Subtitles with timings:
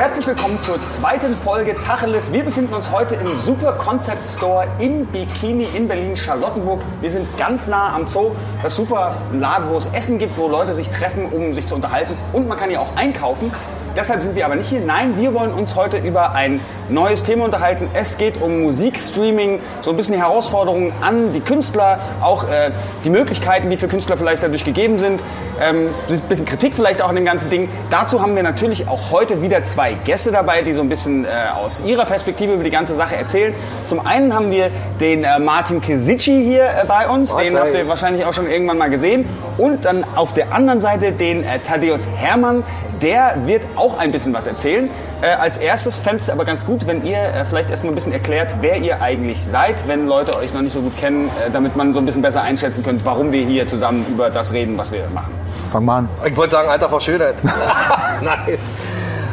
[0.00, 2.32] Herzlich willkommen zur zweiten Folge Tacheles.
[2.32, 6.80] Wir befinden uns heute im Super Concept Store im Bikini in Berlin-Charlottenburg.
[7.02, 8.30] Wir sind ganz nah am Zoo.
[8.62, 12.16] Das super Laden, wo es Essen gibt, wo Leute sich treffen, um sich zu unterhalten.
[12.32, 13.52] Und man kann hier auch einkaufen.
[14.00, 14.80] Deshalb sind wir aber nicht hier.
[14.80, 17.86] Nein, wir wollen uns heute über ein neues Thema unterhalten.
[17.92, 22.70] Es geht um Musikstreaming, so ein bisschen die Herausforderungen an die Künstler, auch äh,
[23.04, 25.22] die Möglichkeiten, die für Künstler vielleicht dadurch gegeben sind.
[25.60, 27.68] Ähm, ein bisschen Kritik vielleicht auch an dem ganzen Ding.
[27.90, 31.28] Dazu haben wir natürlich auch heute wieder zwei Gäste dabei, die so ein bisschen äh,
[31.54, 33.52] aus ihrer Perspektive über die ganze Sache erzählen.
[33.84, 37.36] Zum einen haben wir den äh, Martin Kesici hier äh, bei uns.
[37.36, 39.26] Den habt ihr wahrscheinlich auch schon irgendwann mal gesehen.
[39.58, 42.64] Und dann auf der anderen Seite den äh, Thaddeus Hermann.
[43.02, 44.90] Der wird auch ein bisschen was erzählen.
[45.22, 48.12] Äh, als erstes fände es aber ganz gut, wenn ihr äh, vielleicht erstmal ein bisschen
[48.12, 51.76] erklärt, wer ihr eigentlich seid, wenn Leute euch noch nicht so gut kennen, äh, damit
[51.76, 54.92] man so ein bisschen besser einschätzen könnt, warum wir hier zusammen über das reden, was
[54.92, 55.32] wir machen.
[55.72, 56.08] Fang mal an.
[56.26, 57.36] Ich wollte sagen, Alter vor Schönheit.
[58.20, 58.58] Nein.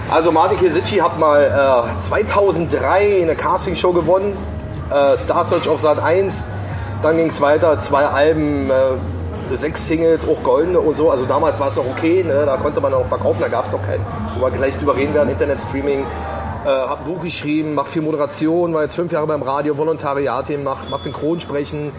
[0.09, 4.37] Also Martin Kesici hat mal äh, 2003 eine Castingshow gewonnen,
[4.89, 6.47] äh, Star Search auf Sat 1.
[7.01, 8.73] Dann ging es weiter, zwei Alben, äh,
[9.55, 11.09] sechs Singles, auch goldene und so.
[11.09, 12.43] Also damals war es noch okay, ne?
[12.45, 14.05] da konnte man auch verkaufen, da gab es noch keinen.
[14.35, 16.05] Wo wir gleich drüber reden werden, Internetstreaming.
[16.65, 20.45] Äh, hab ein Buch geschrieben, mach viel Moderation, war jetzt fünf Jahre beim Radio, Volontariat,
[20.63, 21.91] mach, mach Synchronsprechen.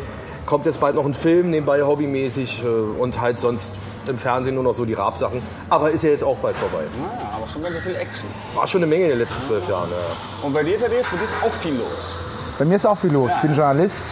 [0.45, 3.71] Kommt jetzt bald noch ein Film nebenbei hobbymäßig äh, und halt sonst
[4.09, 5.43] im Fernsehen nur noch so die Rap-Sachen.
[5.69, 6.85] Aber ist ja jetzt auch bald vorbei.
[7.03, 8.29] Ah, aber schon ganz viel Action.
[8.55, 9.89] War schon eine Menge in den letzten zwölf Jahren.
[9.91, 10.47] Ja.
[10.47, 12.19] Und bei dir, Thaddeus, bei dir ist auch viel los.
[12.59, 13.31] Bei mir ist auch viel los.
[13.37, 14.05] Ich bin Journalist,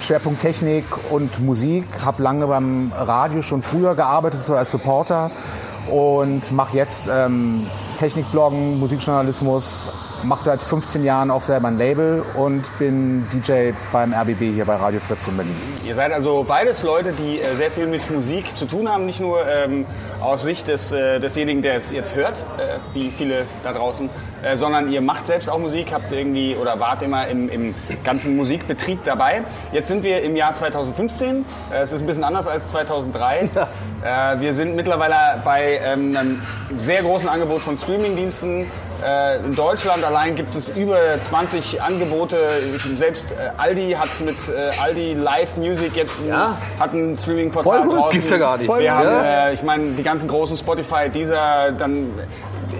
[0.00, 1.84] Schwerpunkt Technik und Musik.
[2.04, 5.30] Habe lange beim Radio schon früher gearbeitet, so als Reporter.
[5.90, 7.66] Und mache jetzt ähm,
[7.98, 9.90] Technikbloggen, Musikjournalismus.
[10.24, 14.76] Mache seit 15 Jahren auch selber ein Label und bin DJ beim RBB hier bei
[14.76, 15.56] Radio Fritz in Berlin.
[15.84, 19.20] Ihr seid also beides Leute, die äh, sehr viel mit Musik zu tun haben, nicht
[19.20, 19.86] nur ähm,
[20.20, 24.08] aus Sicht des, äh, desjenigen, der es jetzt hört, äh, wie viele da draußen,
[24.42, 28.36] äh, sondern ihr macht selbst auch Musik, habt irgendwie oder wart immer im, im ganzen
[28.36, 29.42] Musikbetrieb dabei.
[29.72, 33.50] Jetzt sind wir im Jahr 2015, äh, es ist ein bisschen anders als 2003.
[34.04, 36.42] Äh, wir sind mittlerweile bei ähm, einem
[36.76, 38.66] sehr großen Angebot von Streamingdiensten.
[39.04, 42.48] Äh, in Deutschland allein gibt es über 20 Angebote.
[42.96, 46.56] Selbst äh, Aldi hat mit äh, Aldi Live Music jetzt ein, Ja?
[46.78, 47.96] hat ein Streaming-Portal Voll gut.
[47.98, 48.10] draußen.
[48.12, 48.78] Gibt's ja gar nicht.
[48.78, 52.10] Wir haben, äh, ich meine, die ganzen großen Spotify, dieser, dann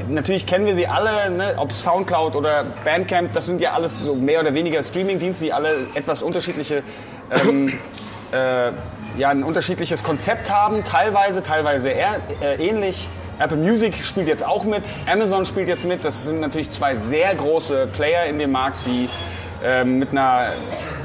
[0.08, 1.54] natürlich kennen wir sie alle, ne?
[1.56, 5.70] ob Soundcloud oder Bandcamp, das sind ja alles so mehr oder weniger Streaming-Dienste, die alle
[5.94, 6.82] etwas unterschiedliche
[7.30, 7.72] ähm,
[8.32, 8.70] äh,
[9.18, 13.08] ja, ein unterschiedliches Konzept haben, teilweise, teilweise eher, äh, ähnlich.
[13.38, 16.04] Apple Music spielt jetzt auch mit, Amazon spielt jetzt mit.
[16.04, 19.10] Das sind natürlich zwei sehr große Player in dem Markt, die
[19.62, 20.46] ähm, mit einer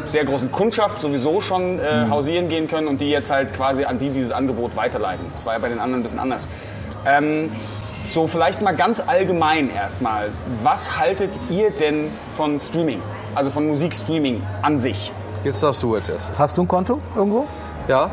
[0.05, 3.97] sehr großen Kundschaft sowieso schon äh, hausieren gehen können und die jetzt halt quasi an
[3.97, 5.25] die dieses Angebot weiterleiten.
[5.33, 6.47] Das war ja bei den anderen ein bisschen anders.
[7.05, 7.51] Ähm,
[8.07, 10.29] so, vielleicht mal ganz allgemein erstmal.
[10.63, 13.01] Was haltet ihr denn von Streaming?
[13.35, 15.11] Also von Musikstreaming an sich?
[15.43, 16.31] Jetzt darfst du jetzt erst.
[16.37, 17.45] Hast du ein Konto irgendwo?
[17.87, 18.09] Ja.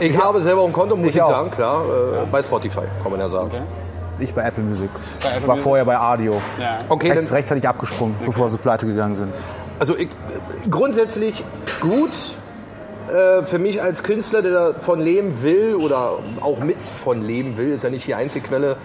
[0.00, 1.82] Ich habe selber ein Konto, muss Ich ich, sagen, klar.
[1.84, 3.46] Äh, Bei Spotify, kann man ja sagen.
[3.46, 3.62] Okay.
[4.18, 4.88] Ich bei Apple Music.
[5.22, 5.64] Bei Apple ich war Music?
[5.64, 6.40] vorher bei Audio.
[6.60, 6.78] Ja.
[6.88, 9.32] Okay, Rechts, dann, rechtzeitig abgesprungen, bevor sie pleite gegangen sind.
[9.78, 10.08] also ich,
[10.70, 11.44] grundsätzlich
[11.80, 12.10] gut.
[13.12, 17.70] Äh, für mich als Künstler, der davon leben will oder auch mit von leben will,
[17.72, 18.76] ist ja nicht die einzige Quelle,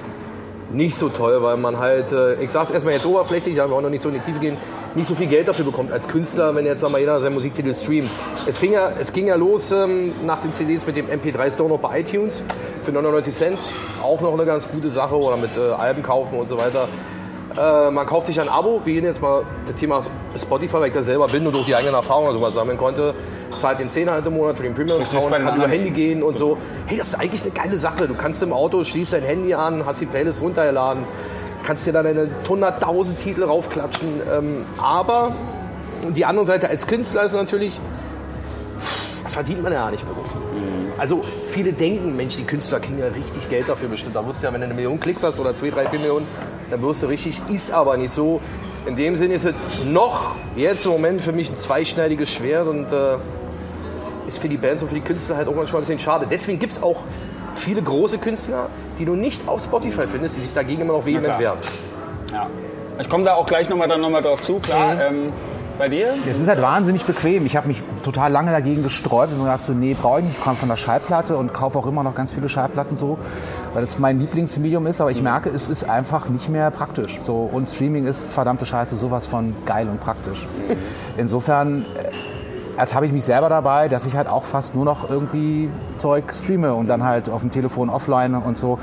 [0.72, 3.82] nicht so toll, weil man halt, äh, ich sag's erstmal jetzt oberflächlich, da wir auch
[3.82, 4.58] noch nicht so in die Tiefe gehen,
[4.96, 8.10] nicht so viel Geld dafür bekommt als Künstler, wenn jetzt mal jeder seinen Musiktitel streamt.
[8.48, 11.80] Es, fing ja, es ging ja los ähm, nach den CDs mit dem MP3-Store noch
[11.80, 12.44] bei iTunes
[12.84, 13.60] für 99 Cent.
[14.02, 16.88] Auch noch eine ganz gute Sache oder mit äh, Alben kaufen und so weiter.
[17.58, 20.02] Äh, man kauft sich ein Abo, wie jetzt mal das Thema
[20.36, 23.14] Spotify, weil ich da selber bin und durch die eigenen Erfahrungen sowas sammeln konnte.
[23.58, 25.68] Zahlt den 10 halt im Monat für den Premium ist Account, bei den kann über
[25.68, 26.58] Handy gehen und so.
[26.86, 28.08] Hey, das ist eigentlich eine geile Sache.
[28.08, 31.04] Du kannst im Auto, schließt dein Handy an, hast die Playlist runtergeladen,
[31.64, 34.22] kannst dir dann deine 100.000 Titel raufklatschen.
[34.32, 35.32] Ähm, aber
[36.16, 37.80] die andere Seite als Künstler ist natürlich,
[39.28, 40.42] verdient man ja nicht mehr so viel.
[40.98, 44.16] Also viele denken, Mensch, die Künstler kriegen ja richtig Geld dafür bestimmt.
[44.16, 46.28] Da du ja, wenn du eine Million Klicks hast oder zwei, drei, vier Millionen,
[46.70, 48.42] dann wirst du richtig, ist aber nicht so.
[48.86, 49.54] In dem Sinne ist es
[49.86, 53.16] noch jetzt im Moment für mich ein zweischneidiges Schwert und äh,
[54.28, 56.28] ist für die Bands und für die Künstler halt auch manchmal ein bisschen schade.
[56.30, 57.04] Deswegen gibt es auch
[57.56, 61.40] viele große Künstler, die du nicht auf Spotify findest, die sich dagegen immer noch vehement
[61.40, 61.58] wehren.
[62.32, 62.48] Ja.
[63.00, 65.00] Ich komme da auch gleich nochmal noch mal drauf zu, klar.
[65.02, 65.32] Ähm,
[65.80, 66.14] bei dir?
[66.30, 67.46] Es ist halt wahnsinnig bequem.
[67.48, 70.38] Ich habe mich total lange dagegen gesträubt und gedacht so, nee, brauche ich nicht.
[70.38, 73.18] Ich komme von der Schallplatte und kaufe auch immer noch ganz viele Schallplatten so,
[73.74, 75.02] weil das mein Lieblingsmedium ist.
[75.02, 77.20] Aber ich merke, es ist einfach nicht mehr praktisch.
[77.24, 80.46] So, und Streaming ist verdammte Scheiße sowas von geil und praktisch.
[81.18, 85.70] Insofern äh, ertappe ich mich selber dabei, dass ich halt auch fast nur noch irgendwie
[85.98, 88.80] Zeug streame und dann halt auf dem Telefon offline und so.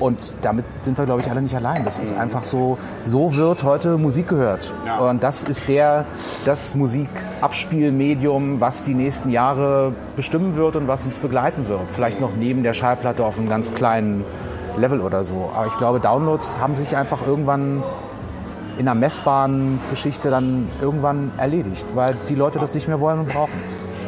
[0.00, 1.84] Und damit sind wir, glaube ich, alle nicht allein.
[1.84, 4.72] Das ist einfach so, so wird heute Musik gehört.
[4.86, 4.98] Ja.
[4.98, 6.06] Und das ist der,
[6.46, 11.82] das Musikabspielmedium, was die nächsten Jahre bestimmen wird und was uns begleiten wird.
[11.92, 14.24] Vielleicht noch neben der Schallplatte auf einem ganz kleinen
[14.78, 15.50] Level oder so.
[15.54, 17.82] Aber ich glaube, Downloads haben sich einfach irgendwann
[18.78, 23.28] in einer messbaren Geschichte dann irgendwann erledigt, weil die Leute das nicht mehr wollen und
[23.28, 23.52] brauchen.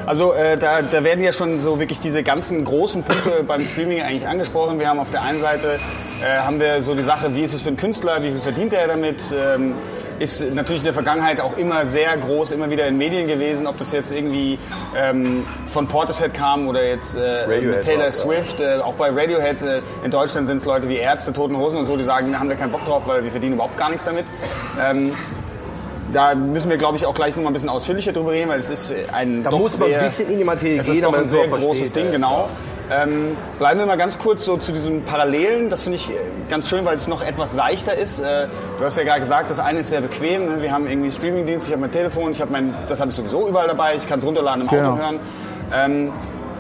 [0.07, 4.03] Also äh, da, da werden ja schon so wirklich diese ganzen großen Punkte beim Streaming
[4.03, 4.81] eigentlich angesprochen.
[4.81, 5.79] Wir haben auf der einen Seite
[6.23, 8.73] äh, haben wir so die Sache, wie ist es für einen Künstler, wie viel verdient
[8.73, 9.23] er damit?
[9.33, 9.75] Ähm,
[10.19, 13.79] ist natürlich in der Vergangenheit auch immer sehr groß, immer wieder in Medien gewesen, ob
[13.79, 14.59] das jetzt irgendwie
[14.97, 19.63] ähm, von Portishead kam oder jetzt äh, Taylor auch, Swift, äh, auch bei Radiohead.
[19.63, 22.39] Äh, in Deutschland sind es Leute wie Ärzte, Toten Hosen und so, die sagen, da
[22.39, 24.27] haben wir keinen Bock drauf, weil wir verdienen überhaupt gar nichts damit.
[24.81, 25.13] Ähm,
[26.13, 28.59] da müssen wir, glaube ich, auch gleich noch mal ein bisschen ausführlicher drüber reden, weil
[28.59, 30.97] es ist ein Da doch muss man sehr, ein bisschen in die Materie es gehen,
[30.97, 32.11] ist doch ein sehr großes versteht, Ding, ja.
[32.13, 32.49] genau.
[32.91, 35.71] Ähm, bleiben wir mal ganz kurz so zu diesen Parallelen.
[35.71, 36.15] Das finde ich äh,
[36.51, 38.21] ganz schön, weil es noch etwas seichter ist.
[38.21, 38.49] Äh,
[38.79, 40.47] du hast ja gerade gesagt, das eine ist sehr bequem.
[40.47, 40.63] Ne?
[40.63, 43.49] Wir haben irgendwie Streamingdienst, ich habe mein Telefon, ich habe mein, das habe ich sowieso
[43.49, 43.95] überall dabei.
[43.95, 44.93] Ich kann es runterladen im Genau.
[44.93, 45.21] Auto hören.
[45.75, 46.13] Ähm,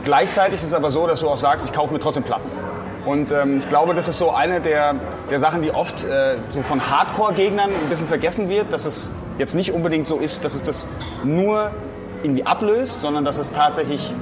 [0.05, 2.49] gleichzeitig ist es aber so, dass du auch sagst, ich kaufe mir trotzdem Platten.
[3.05, 4.95] Und ähm, ich glaube, das ist so eine der,
[5.29, 9.11] der Sachen, die oft äh, so von Hardcore-Gegnern ein bisschen vergessen wird, dass es
[9.43, 10.87] jetzt nicht unbedingt so ist, dass es das
[11.25, 11.73] nur
[12.23, 14.12] irgendwie ablöst, sondern dass es tatsächlich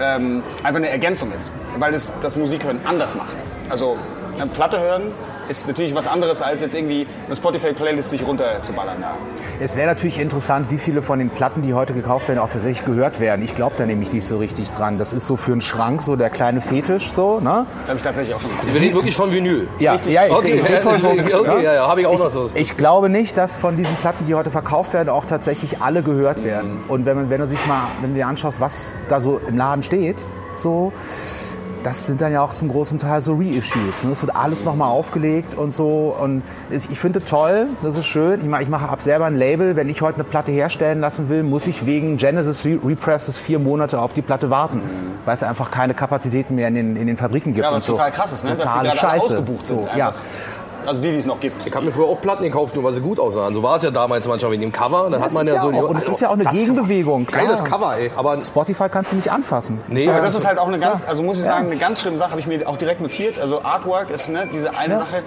[0.00, 3.36] ähm, einfach eine Ergänzung ist, weil es das Musikhören anders macht.
[3.70, 3.96] Also
[4.38, 5.04] eine Platte hören
[5.48, 9.00] ist natürlich was anderes, als jetzt irgendwie eine Spotify-Playlist sich runterzuballern.
[9.00, 9.14] Ja.
[9.62, 12.86] Es wäre natürlich interessant, wie viele von den Platten, die heute gekauft werden, auch tatsächlich
[12.86, 13.42] gehört werden.
[13.42, 14.96] Ich glaube da nämlich nicht so richtig dran.
[14.96, 17.66] Das ist so für einen Schrank so der kleine Fetisch so, ne?
[17.86, 18.66] Habe ich tatsächlich auch schon gemacht.
[18.66, 19.68] Also reden wirklich von Vinyl.
[19.78, 20.14] Ja, Richtig.
[20.14, 22.50] ja, ich, Okay, ich, ich, okay, okay, ja, ja, habe ich auch noch so.
[22.54, 26.42] Ich glaube nicht, dass von diesen Platten, die heute verkauft werden, auch tatsächlich alle gehört
[26.42, 26.80] werden.
[26.88, 29.58] Und wenn, man, wenn du sich mal, wenn du dir anschaust, was da so im
[29.58, 30.24] Laden steht,
[30.56, 30.90] so,
[31.82, 34.04] das sind dann ja auch zum großen Teil so Reissues.
[34.04, 34.12] Ne?
[34.12, 36.14] Es wird alles nochmal aufgelegt und so.
[36.20, 38.40] Und ich finde toll, das ist schön.
[38.40, 39.76] Ich mache, ich mache ab selber ein Label.
[39.76, 43.58] Wenn ich heute eine Platte herstellen lassen will, muss ich wegen Genesis Re Represses vier
[43.58, 44.82] Monate auf die Platte warten,
[45.24, 47.64] weil es einfach keine Kapazitäten mehr in den, in den Fabriken gibt.
[47.64, 47.94] Ja, was so.
[47.94, 48.56] total krass ist, ne?
[48.56, 49.24] dass Totale gerade Scheiße.
[49.24, 49.80] ausgebucht sind.
[49.80, 50.12] So, ja.
[50.86, 51.66] Also die, die es noch gibt.
[51.66, 53.52] Ich habe mir früher auch Platten gekauft, nur weil sie gut aussahen.
[53.54, 55.04] So war es ja damals manchmal wegen dem Cover.
[55.10, 55.68] Dann hat Das man ist ja, ja so.
[55.72, 57.44] auch- und es ist ja auch eine das Gegenbewegung, klar.
[57.44, 58.10] Geiles Cover, ey.
[58.16, 59.80] Aber Spotify kannst du nicht anfassen.
[59.88, 62.18] nee, Aber das ist halt auch eine ganz, also muss ich sagen, eine ganz schlimme
[62.18, 63.38] Sache, habe ich mir auch direkt notiert.
[63.38, 64.98] Also Artwork ist ne, diese eine Ja.
[65.00, 65.22] Sache.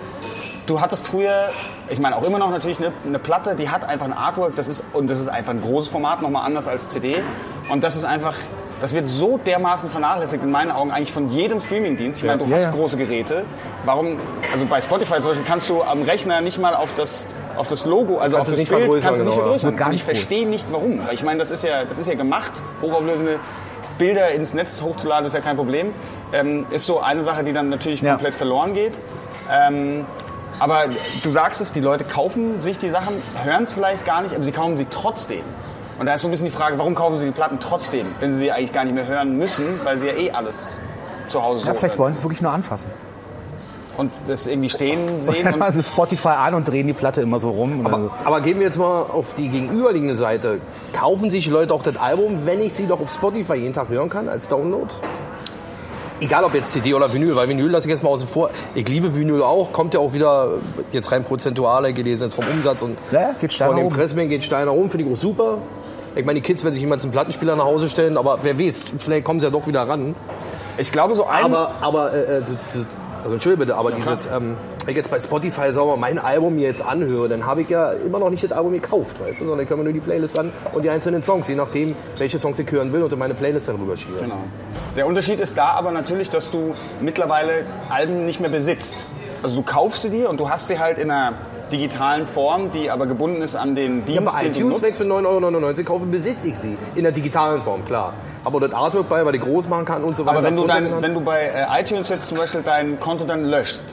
[0.66, 1.50] Du hattest früher,
[1.90, 4.70] ich meine auch immer noch natürlich eine, eine Platte, die hat einfach ein Artwork, das
[4.70, 7.18] ist und das ist einfach ein großes Format, nochmal anders als CD.
[7.70, 8.34] Und das ist einfach,
[8.82, 12.20] das wird so dermaßen vernachlässigt in meinen Augen eigentlich von jedem Streamingdienst.
[12.22, 12.72] Ich meine, du Ja, hast ja.
[12.72, 13.44] große Geräte.
[13.86, 14.18] Warum?
[14.52, 17.26] Also bei Spotify zum Beispiel kannst du am Rechner nicht mal auf das
[17.56, 19.76] auf das Logo, also auf Kannst das es nicht Bild, kannst du nicht vergrößern.
[19.76, 21.06] Gar nicht ich verstehe nicht, warum.
[21.06, 23.40] Weil ich meine, das ist ja, das ist ja gemacht, hochauflösende
[24.00, 25.94] Bilder ins Netz hochzuladen, ist ja kein Problem.
[26.34, 28.14] Ähm, ist so eine Sache, die dann natürlich Ja.
[28.14, 29.00] komplett verloren geht.
[29.52, 30.04] Ähm,
[30.58, 30.86] aber
[31.24, 34.44] du sagst es, die Leute kaufen sich die Sachen, hören es vielleicht gar nicht, aber
[34.44, 35.44] sie kaufen sie trotzdem.
[36.00, 38.34] Und da ist so ein bisschen die Frage, warum kaufen sie die Platten trotzdem, wenn
[38.34, 40.72] sie sie eigentlich gar nicht mehr hören müssen, weil sie ja eh alles
[41.28, 42.00] zu Hause Ja, so vielleicht hören.
[42.00, 42.90] wollen sie es wirklich nur anfassen.
[43.96, 45.54] Und das irgendwie stehen sehen.
[45.70, 47.84] Sie Spotify an und drehen die Platte immer so rum.
[47.84, 47.98] Dann so.
[48.10, 50.60] Aber, aber gehen wir jetzt mal auf die gegenüberliegende Seite.
[50.94, 54.10] Kaufen sich Leute auch das Album, wenn ich sie doch auf Spotify jeden Tag hören
[54.10, 54.88] kann als Download?
[56.20, 58.50] Egal ob jetzt CD oder Vinyl, weil Vinyl lasse ich jetzt mal außen vor.
[58.76, 60.54] Ich liebe Vinyl auch, kommt ja auch wieder
[60.92, 63.96] jetzt rein prozentuale gelesen jetzt vom Umsatz und Ja, von den oben.
[63.96, 65.58] Pressmengen geht nach oben, finde ich auch super.
[66.16, 68.86] Ich meine, die Kids werden sich jemals einen Plattenspieler nach Hause stellen, aber wer weiß,
[68.98, 70.16] vielleicht kommen sie ja doch wieder ran.
[70.78, 71.46] ich glaube, so ein.
[71.46, 72.86] Aber, aber, äh, äh, so- so-
[73.24, 76.68] also entschuldige bitte, aber dieses, ähm, wenn ich jetzt bei Spotify mal, mein Album mir
[76.68, 79.62] jetzt anhöre, dann habe ich ja immer noch nicht das Album gekauft, weißt du, sondern
[79.64, 82.60] ich höre mir nur die Playlist an und die einzelnen Songs, je nachdem, welche Songs
[82.60, 84.18] ich hören will und in meine Playlist dann rüberschiebe.
[84.20, 84.36] Genau.
[84.98, 89.06] Der Unterschied ist da aber natürlich, dass du mittlerweile Alben nicht mehr besitzt.
[89.42, 91.34] Also du kaufst sie dir und du hast sie halt in einer
[91.78, 94.90] digitalen Form, die aber gebunden ist an den Ja, Dienst, bei den du iTunes weg
[94.90, 94.98] nutzt.
[95.02, 96.78] für 9,99 Euro kaufe, besitze ich sie.
[96.96, 98.14] In der digitalen Form, klar.
[98.46, 100.38] Aber das Artwork bei, weil ich groß machen kann und so weiter.
[100.38, 103.26] Aber wenn du, dein, dann- wenn du bei äh, iTunes jetzt zum Beispiel dein Konto
[103.26, 103.84] dann löschst,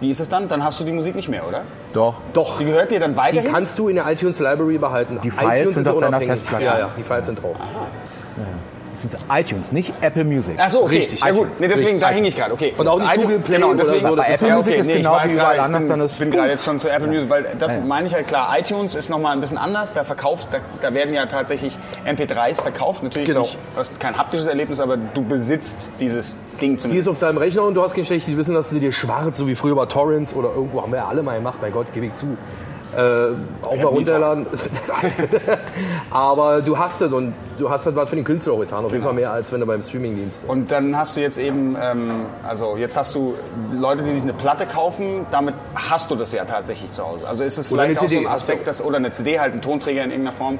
[0.00, 0.48] wie ist es dann?
[0.48, 1.62] Dann hast du die Musik nicht mehr, oder?
[1.92, 2.14] Doch.
[2.32, 3.52] Doch, Die gehört dir dann die weiterhin?
[3.52, 5.18] kannst du in der iTunes Library behalten.
[5.22, 6.30] Die Files iTunes sind ist auf deiner unabhängig.
[6.38, 6.64] Festplatte.
[6.64, 7.56] Ja, ja, die Files sind drauf.
[7.58, 8.54] Das ist
[9.30, 10.54] iTunes, nicht Apple Music.
[10.58, 10.96] Ach so, okay.
[10.98, 11.20] Richtig.
[11.24, 12.02] Ja gut, nee, deswegen, Richtig.
[12.02, 12.52] da hing ich gerade.
[12.54, 12.74] Okay.
[12.76, 14.86] Und auch nicht iTunes- Google Play genau, oder deswegen, so, Bei Apple ja, Music ist
[14.86, 16.90] nee, ich genau wie überall anders, bin, dann ist- Ich bin gerade jetzt schon zu
[16.90, 17.84] Apple Music, weil das Ja, ja.
[17.84, 18.56] meine ich halt klar.
[18.58, 19.92] iTunes ist nochmal ein bisschen anders.
[19.92, 23.02] Da verkaufst, da, da werden ja tatsächlich MP3s verkauft.
[23.02, 23.40] Natürlich Genau.
[23.42, 27.08] nicht, du hast kein haptisches Erlebnis, aber du besitzt dieses Ding Die ist zumindest.
[27.08, 29.54] auf deinem Rechner und du hast kein schlechtes Wissen, dass sie dir schwarz, so wie
[29.54, 32.12] früher bei Torrents oder irgendwo haben wir ja alle mal gemacht, mein Gott, gebe ich
[32.12, 32.36] zu.
[32.96, 34.46] Äh, auch mal runterladen.
[36.10, 38.84] Aber du hast es und du hast halt was für den Künstler auch getan.
[38.84, 40.44] Auf jeden Fall mehr, als wenn du beim Streamingdienst.
[40.48, 43.34] Und dann hast du jetzt eben, ähm, also jetzt hast du
[43.72, 47.28] Leute, die sich eine Platte kaufen, damit hast du das ja tatsächlich zu Hause.
[47.28, 50.02] Also ist es vielleicht auch so ein Aspekt, dass, oder eine CD, halt ein Tonträger
[50.02, 50.58] in irgendeiner Form.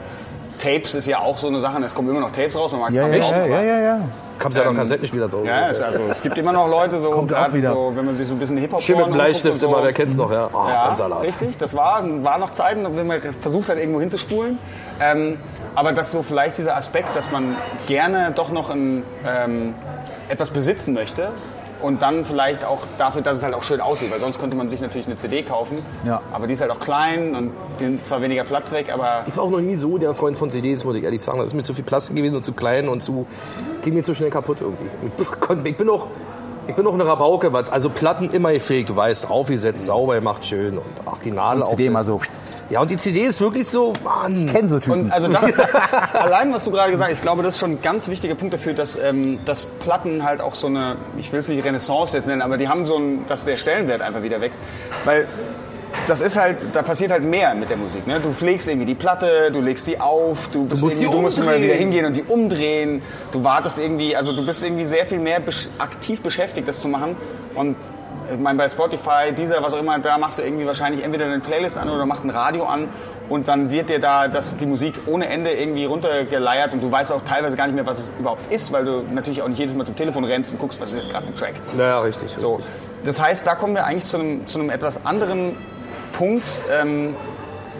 [0.61, 2.91] Tapes ist ja auch so eine Sache, es kommen immer noch Tapes raus, man mag
[2.91, 4.01] es Ja, ja, nicht, ja, ja, ja, ja.
[4.39, 5.45] Kannst ja noch Kassettenspieler drauf.
[5.45, 7.73] Ja, es, also, es gibt immer noch Leute, so, Kommt gerade wieder.
[7.73, 9.69] so wenn man sich so ein bisschen Hip-Hop Schön mit Bleistift und so.
[9.69, 10.49] immer, wer kennt's noch, ja?
[10.55, 11.23] Ah, Ja, Salat.
[11.23, 11.59] richtig.
[11.59, 14.59] Das war, war noch Zeiten, wenn man versucht hat, irgendwo hinzuspulen.
[15.01, 15.37] Ähm,
[15.75, 17.55] aber dass so vielleicht dieser Aspekt, dass man
[17.87, 19.75] gerne doch noch ein, ähm,
[20.29, 21.29] etwas besitzen möchte
[21.83, 24.69] und dann vielleicht auch dafür, dass es halt auch schön aussieht, weil sonst könnte man
[24.69, 26.21] sich natürlich eine CD kaufen, Ja.
[26.33, 29.45] aber die ist halt auch klein und nimmt zwar weniger Platz weg, aber Ich war
[29.45, 31.39] auch noch nie so der Freund von CDs, muss ich ehrlich sagen.
[31.39, 33.27] Das ist mir zu viel Plastik gewesen und zu klein und zu.
[33.83, 34.87] ging mir zu schnell kaputt irgendwie.
[35.65, 36.07] Ich bin auch.
[36.67, 40.45] Ich bin auch eine Rabauke, was- also Platten immer gepflegt, du weißt, aufgesetzt, sauber gemacht,
[40.47, 42.21] schön und ach, die Nadel immer so.
[42.69, 44.47] Ja, und die CD ist wirklich so, Mann.
[44.47, 45.07] Kennen so Typen.
[45.07, 45.43] Und also das,
[46.15, 48.55] allein was du gerade gesagt hast, ich glaube, das ist schon ein ganz wichtiger Punkt
[48.55, 52.27] dafür, dass, ähm, dass Platten halt auch so eine, ich will es nicht Renaissance jetzt
[52.29, 54.61] nennen, aber die haben so ein, dass der Stellenwert einfach wieder wächst.
[55.05, 55.27] Weil
[56.07, 58.07] das ist halt, da passiert halt mehr mit der Musik.
[58.07, 58.21] Ne?
[58.21, 61.39] Du pflegst irgendwie die Platte, du legst die auf, du, bist musst die du musst
[61.39, 63.03] immer wieder hingehen und die umdrehen.
[63.33, 66.89] Du wartest irgendwie, also du bist irgendwie sehr viel mehr besch aktiv beschäftigt, das zu
[66.89, 67.17] machen.
[67.55, 67.77] Und
[68.33, 71.41] ich meine, bei Spotify, dieser, was auch immer, da machst du irgendwie wahrscheinlich entweder eine
[71.41, 72.89] Playlist an oder machst ein Radio an
[73.29, 77.13] und dann wird dir da das, die Musik ohne Ende irgendwie runtergeleiert und du weißt
[77.13, 79.75] auch teilweise gar nicht mehr, was es überhaupt ist, weil du natürlich auch nicht jedes
[79.75, 81.55] Mal zum Telefon rennst und guckst, was ist jetzt gerade für ein Track.
[81.77, 82.35] Naja, richtig.
[82.37, 82.61] So,
[83.05, 85.57] das heißt, da kommen wir eigentlich zu einem, zu einem etwas anderen
[86.21, 86.45] Punkt.
[86.71, 87.17] Ähm,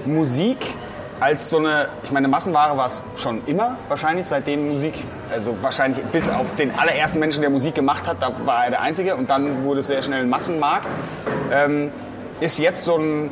[0.07, 0.57] Musik
[1.21, 4.95] als so eine, ich meine, Massenware war es schon immer wahrscheinlich, seitdem Musik,
[5.31, 8.81] also wahrscheinlich bis auf den allerersten Menschen, der Musik gemacht hat, da war er der
[8.81, 10.89] Einzige und dann wurde es sehr schnell ein Massenmarkt,
[11.53, 11.93] ähm,
[12.41, 13.31] ist jetzt so ein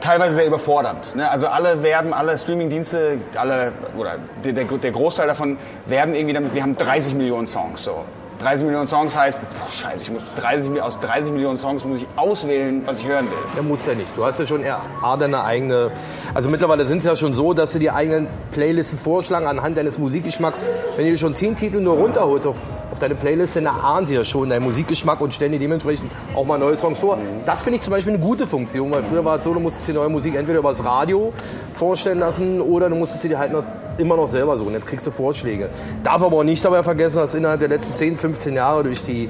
[0.00, 1.16] teilweise sehr überfordernd.
[1.16, 1.28] Ne?
[1.28, 6.54] Also alle werben, alle Streamingdienste, alle oder der, der, der Großteil davon werben irgendwie damit,
[6.54, 7.82] wir haben 30 Millionen Songs.
[7.82, 8.04] So.
[8.42, 11.98] 30 Millionen Songs heißt, boah, scheiße, ich muss 30, Mi- aus 30 Millionen Songs muss
[11.98, 13.38] ich auswählen, was ich hören will.
[13.56, 14.10] Ja, muss ja nicht.
[14.16, 14.80] Du hast ja schon eher
[15.18, 15.90] deine eigene.
[16.34, 19.98] Also mittlerweile sind es ja schon so, dass sie die eigenen Playlisten vorschlagen anhand deines
[19.98, 20.66] Musikgeschmacks.
[20.96, 22.56] Wenn du schon zehn Titel nur runterholst auf
[23.02, 26.58] deine Playlist, dann ahnen sie ja schon deinen Musikgeschmack und stellen dir dementsprechend auch mal
[26.58, 27.18] neue Songs vor.
[27.44, 29.88] Das finde ich zum Beispiel eine gute Funktion, weil früher war es so, du musstest
[29.88, 31.32] dir neue Musik entweder übers Radio
[31.74, 33.64] vorstellen lassen oder du musstest dir die halt noch,
[33.98, 34.72] immer noch selber suchen.
[34.72, 35.68] Jetzt kriegst du Vorschläge.
[36.02, 39.28] Darf aber auch nicht dabei vergessen, dass innerhalb der letzten 10, 15 Jahre durch die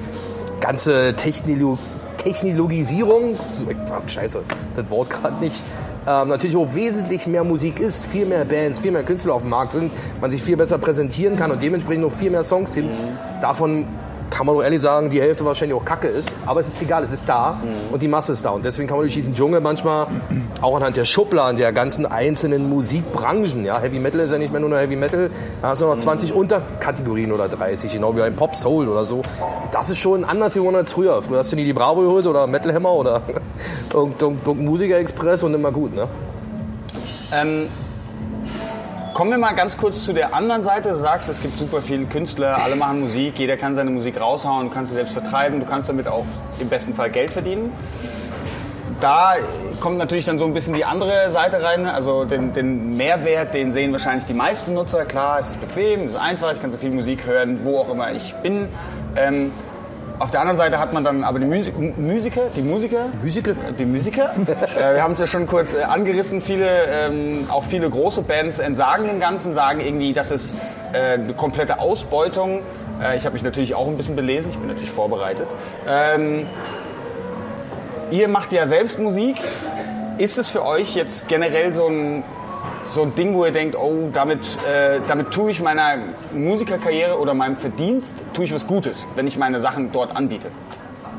[0.59, 1.77] ganze Technilo
[2.17, 3.35] Technologisierung,
[4.07, 4.43] scheiße,
[4.77, 5.61] das Wort gerade nicht,
[6.07, 9.49] ähm, natürlich auch wesentlich mehr Musik ist, viel mehr Bands, viel mehr Künstler auf dem
[9.49, 12.91] Markt sind, man sich viel besser präsentieren kann und dementsprechend noch viel mehr Songs gibt.
[13.41, 13.85] Davon
[14.33, 17.03] kann man doch ehrlich sagen, die Hälfte wahrscheinlich auch Kacke ist, aber es ist egal,
[17.03, 17.61] es ist da
[17.91, 20.07] und die Masse ist da und deswegen kann man durch diesen Dschungel manchmal
[20.59, 24.59] auch anhand der Schubladen der ganzen einzelnen Musikbranchen, ja, Heavy Metal ist ja nicht mehr
[24.59, 25.29] nur Heavy Metal,
[25.61, 29.21] da hast du noch 20 Unterkategorien oder 30, genau wie ein Pop Soul oder so.
[29.71, 31.21] Das ist schon anders geworden als früher.
[31.21, 33.21] Früher hast du nie die Bravo geholt oder Metal Hammer oder
[33.93, 36.07] irgendein irgendein Musiker Express und immer gut, ne?
[37.31, 37.67] Ähm,
[39.13, 40.89] kommen wir mal ganz kurz zu der anderen Seite.
[40.89, 44.69] Du sagst, es gibt super viele Künstler, alle machen Musik, jeder kann seine Musik raushauen,
[44.69, 46.25] du kannst sie selbst vertreiben, du kannst damit auch
[46.59, 47.71] im besten Fall Geld verdienen.
[49.01, 49.35] Da
[49.81, 53.71] kommt natürlich dann so ein bisschen die andere Seite rein, also den, den Mehrwert, den
[53.71, 55.05] sehen wahrscheinlich die meisten Nutzer.
[55.05, 57.89] Klar, es ist bequem, es ist einfach, ich kann so viel Musik hören, wo auch
[57.89, 58.67] immer ich bin.
[59.15, 59.51] Ähm,
[60.23, 63.55] auf der anderen Seite hat man dann aber die Musik, Musiker, die Musiker, Musiker?
[63.77, 64.33] die Musiker.
[64.77, 66.41] äh, wir haben es ja schon kurz äh, angerissen.
[66.41, 70.55] Viele, ähm, auch viele große Bands entsagen dem Ganzen, sagen irgendwie, das ist
[70.93, 72.61] äh, eine komplette Ausbeutung.
[73.01, 74.51] Äh, ich habe mich natürlich auch ein bisschen belesen.
[74.51, 75.47] Ich bin natürlich vorbereitet.
[75.85, 76.47] Ähm,
[78.09, 79.35] ihr macht ja selbst Musik.
[80.19, 82.23] Ist es für euch jetzt generell so ein
[82.87, 85.97] so ein Ding, wo ihr denkt, oh, damit, äh, damit tue ich meiner
[86.33, 90.49] Musikerkarriere oder meinem Verdienst tue ich was Gutes, wenn ich meine Sachen dort anbiete?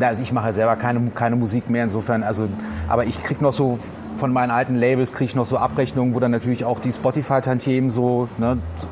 [0.00, 2.49] Also ich mache selber keine, keine Musik mehr insofern, also,
[2.88, 3.78] aber ich krieg noch so
[4.18, 7.90] von meinen alten Labels kriege ich noch so Abrechnungen, wo dann natürlich auch die Spotify-Tantiemen
[7.90, 8.88] so, ne, so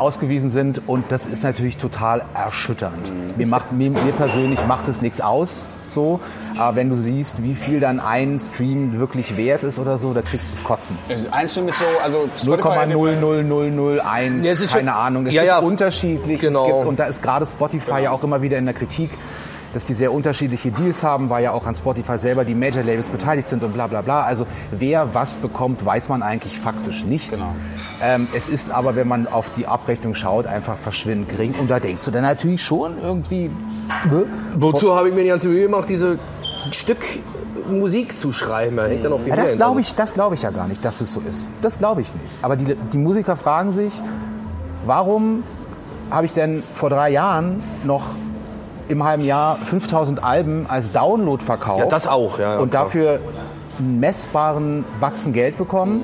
[0.00, 3.12] ausgewiesen sind und das ist natürlich total erschütternd.
[3.36, 6.20] Mir, macht, mir, mir persönlich macht es nichts aus, so,
[6.58, 10.20] aber wenn du siehst, wie viel dann ein Stream wirklich wert ist oder so, da
[10.22, 10.98] kriegst du es kotzen.
[11.08, 14.94] Also Ein Stream ist so, also Spotify hat ja- 0,00001, Ja, es ist schon- keine
[14.94, 15.26] Ahnung.
[15.26, 16.40] Es Ja, ist ja, unterschiedlich.
[16.40, 16.66] genau.
[16.66, 19.10] Gibt, und da ist gerade Spotify ja auch immer wieder in der Kritik,
[19.72, 23.08] dass die sehr unterschiedliche Deals haben, weil ja auch an Spotify selber die Major Labels
[23.08, 24.22] beteiligt sind und bla bla bla.
[24.22, 27.32] Also wer was bekommt, weiß man eigentlich faktisch nicht.
[27.32, 27.54] Genau.
[28.02, 31.54] Ähm, es ist aber, wenn man auf die Abrechnung schaut, einfach verschwindend gering.
[31.58, 33.50] Und da denkst du dann natürlich schon irgendwie,
[34.10, 34.26] ne?
[34.56, 36.18] Wozu habe ich mir die ganze Mühe gemacht, diese
[36.70, 37.04] Stück
[37.68, 38.76] Musik zu schreiben.
[38.76, 40.84] Da hängt dann auch viel Ja, das glaube ich, das glaube ich ja gar nicht,
[40.84, 41.48] dass es so ist.
[41.62, 42.34] Das glaube ich nicht.
[42.42, 43.92] Aber die, die Musiker fragen sich,
[44.86, 45.42] warum
[46.10, 48.04] habe ich denn vor drei Jahren noch
[48.88, 51.80] im halben Jahr 5000 Alben als Download verkauft?
[51.80, 53.20] Ja, das auch, ja, ja, Und dafür
[53.78, 56.02] einen messbaren Batzen Geld bekommen.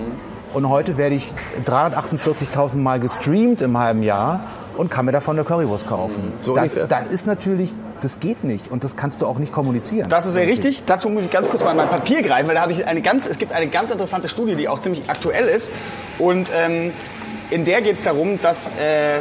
[0.53, 1.33] Und heute werde ich
[1.67, 6.33] 348.000 Mal gestreamt im halben Jahr und kann mir davon eine Currywurst kaufen.
[6.41, 10.09] So das, das ist natürlich, das geht nicht und das kannst du auch nicht kommunizieren.
[10.09, 10.85] Das ist sehr richtig.
[10.85, 13.01] Dazu muss ich ganz kurz mal in mein Papier greifen, weil da habe ich eine
[13.01, 15.73] ganz, es gibt eine ganz interessante Studie, die auch ziemlich aktuell ist.
[16.19, 16.93] Und ähm,
[17.51, 19.21] in der geht es darum, dass äh,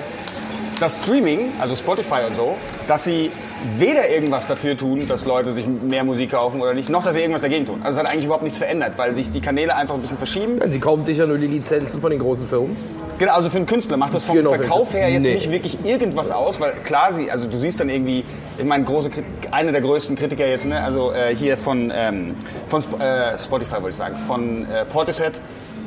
[0.80, 2.56] das Streaming, also Spotify und so,
[2.88, 3.32] dass sie
[3.78, 7.22] weder irgendwas dafür tun, dass Leute sich mehr Musik kaufen oder nicht, noch dass sie
[7.22, 7.82] irgendwas dagegen tun.
[7.84, 10.60] Also es hat eigentlich überhaupt nichts verändert, weil sich die Kanäle einfach ein bisschen verschieben.
[10.70, 12.76] Sie kaufen sicher nur die Lizenzen von den großen Firmen.
[13.20, 15.36] Genau, also für einen Künstler macht das vom Genau, Verkauf her jetzt nee.
[15.36, 18.26] nicht wirklich irgendwas aus, weil klar, sie, also du siehst dann irgendwie,
[18.58, 19.12] ich meine, große,
[19.52, 22.36] einer der größten Kritiker jetzt, ne, also äh, hier von, ähm,
[22.68, 25.40] von Sp äh, Spotify wollte ich sagen, von äh, Portishead,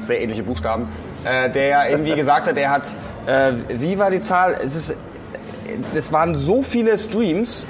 [0.03, 0.89] sehr ähnliche Buchstaben,
[1.25, 2.95] äh, der ja irgendwie gesagt hat, er hat,
[3.27, 4.57] äh, wie war die Zahl?
[4.63, 4.97] Es ist,
[5.95, 7.67] das waren so viele Streams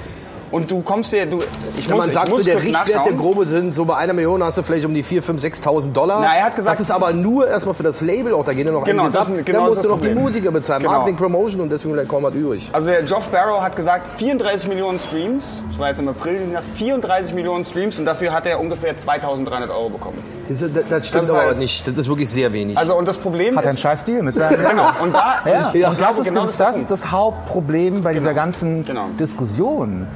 [0.51, 1.41] und du kommst dir, du,
[1.77, 4.13] ich muss, man sagt ich muss so, der Richtwert der grobe sind so bei einer
[4.13, 6.19] Million hast du vielleicht um die 4.000, 5.000, 6.000 Dollar.
[6.21, 8.65] Na, er hat gesagt- das ist aber nur erstmal für das Label auch, da gehen
[8.67, 9.35] ja noch Genau, einiges das ab.
[9.37, 10.13] ist- genau Dann das musst ist du das noch die.
[10.15, 10.91] Musiker bezahlen, Genau.
[10.93, 12.69] Marketing, Promotion und deswegen bleibt kaum was übrig.
[12.73, 16.53] Also der Geoff Barrow hat gesagt, 34 Millionen Streams, das war jetzt im April diesen
[16.53, 20.17] Jahres, 34 Millionen Streams und dafür hat er ungefähr 2300 Euro bekommen.
[20.49, 22.77] Das, das, das stimmt ist aber halt- nicht, das ist wirklich sehr wenig.
[22.77, 25.35] Also und das Problem Hat er einen ist, scheiß Deal mit seinem genau, und da,
[25.45, 28.33] Ja, ich und glaube, das ist, genau das, der das ist das Hauptproblem bei dieser
[28.33, 29.07] ganzen Genau.
[29.19, 30.07] Diskussion.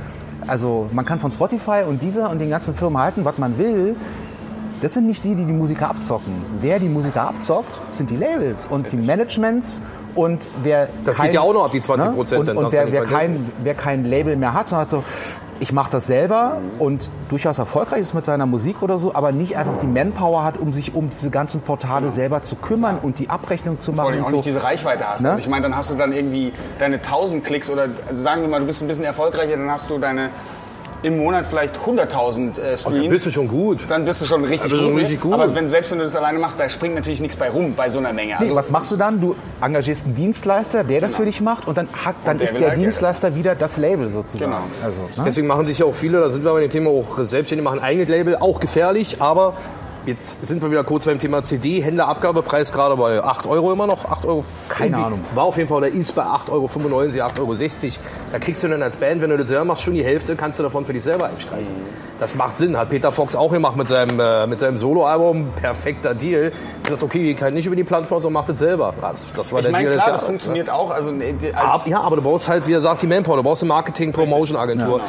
[0.51, 3.95] Also man kann von Spotify und dieser und den ganzen Firmen halten, was man will.
[4.81, 6.33] Das sind nicht die, die die Musiker abzocken.
[6.59, 9.81] Wer die Musiker abzockt, sind die Labels und die Managements
[10.13, 12.73] und wer Das kein, geht ja auch noch ab, die 20%, Und, dann und darfst
[12.73, 15.05] du wer, wer, kein, wer kein Label mehr hat, sondern hat so,
[15.61, 19.55] ich mache das selber und durchaus erfolgreich ist mit seiner Musik oder so, aber nicht
[19.57, 23.29] einfach die Manpower hat, um sich um diese ganzen Portale selber zu kümmern und die
[23.29, 24.13] Abrechnung zu vor machen.
[24.13, 24.35] allem auch und so.
[24.37, 25.21] nicht diese Reichweite hast.
[25.21, 25.29] Ne?
[25.29, 28.49] Also ich meine, dann hast du dann irgendwie deine 1000 Klicks oder also sagen wir
[28.49, 30.31] mal, du bist ein bisschen erfolgreicher, dann hast du deine
[31.03, 32.99] im Monat vielleicht 100.000 äh, Streams.
[32.99, 33.79] dann bist du schon gut.
[33.89, 35.33] Dann bist du schon richtig, bist du gut, schon richtig gut.
[35.33, 37.89] Aber wenn, selbst wenn du das alleine machst, da springt natürlich nichts bei rum bei
[37.89, 38.35] so einer Menge.
[38.39, 39.19] Nee, Also, was machst du dann?
[39.19, 42.53] Du engagierst einen Dienstleister, der das für dich macht und dann, hat, dann der ist
[42.53, 42.85] der halt Geld.
[42.85, 44.51] Dienstleister wieder das Label sozusagen.
[44.51, 44.63] Genau.
[44.83, 45.23] Also, ne?
[45.25, 47.79] Deswegen machen sich ja auch viele, da sind wir bei dem Thema auch selbstständig, machen
[47.79, 49.53] ein eigenes Label, auch gefährlich, aber
[50.05, 54.05] jetzt sind wir wieder kurz beim Thema CD, Händlerabgabepreis gerade bei 8 Euro immer noch,
[54.05, 54.43] 8 Euro.
[54.69, 55.19] Keine Ahnung.
[55.35, 57.53] War auf jeden Fall, oder ist bei 8,95 Euro, 8,60 Euro.
[58.31, 60.59] Da kriegst du dann als Band, wenn du das selber machst, schon die Hälfte, kannst
[60.59, 61.73] du davon für dich selber einstreichen.
[62.19, 66.13] Das macht Sinn, hat Peter Fox auch gemacht mit seinem, äh, mit seinem Soloalbum, perfekter
[66.13, 66.51] Deal.
[66.83, 68.93] Gesagt, okay, ich kann nicht über die Plattform, sondern macht das selber.
[69.01, 70.27] Das, das war ich der meine, Deal klar, des das ne?
[70.33, 70.91] funktioniert auch.
[70.91, 73.37] Also, die- als, ja, aber du brauchst halt, wie er sagt, die Manpower.
[73.37, 75.01] Du brauchst eine Marketing-Promotion-Agentur.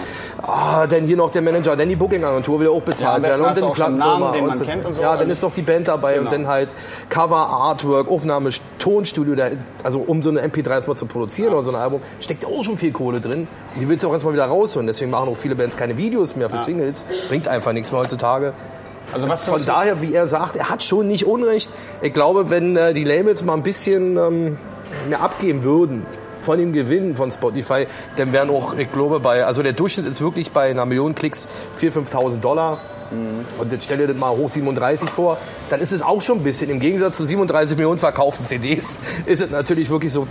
[0.43, 3.63] Ah, dann hier noch der Manager, dann die Booking-Agentur will auch Ja, bezahlt besten werden.
[3.65, 4.65] einen Plattenfirma Namen, den und man so.
[4.83, 5.03] Kennt und so.
[5.03, 6.25] Ja, dann Also- ist doch die Band dabei Genau.
[6.25, 6.75] und dann halt
[7.09, 9.35] Cover, Artwork, Aufnahme, Tonstudio.
[9.35, 9.49] Da,
[9.83, 12.77] also um so eine MP3 erstmal zu produzieren oder so ein Album, steckt auch schon
[12.79, 13.47] viel Kohle drin.
[13.75, 14.87] Und die willst du auch erstmal wieder rausholen.
[14.87, 17.05] Deswegen machen auch viele Bands keine Videos mehr für Singles.
[17.29, 18.53] Bringt einfach nichts mehr heutzutage.
[19.13, 21.71] also was Von daher, wie er sagt, er hat schon nicht Unrecht.
[22.01, 24.59] Ich glaube, wenn äh, die Labels mal ein bisschen ähm,
[25.09, 26.07] mehr abgeben würden
[26.41, 30.21] von dem Gewinn von Spotify, dann wären auch, ich glaube, bei, also der Durchschnitt ist
[30.21, 31.47] wirklich bei einer Million Klicks
[31.81, 32.81] 4.000, 5.000 Dollar.
[33.59, 35.37] Und jetzt stell dir das mal hoch 37 vor,
[35.71, 39.41] dann ist es auch schon ein bisschen, im Gegensatz zu 37 Millionen verkauften CDs, ist
[39.43, 40.27] es natürlich wirklich so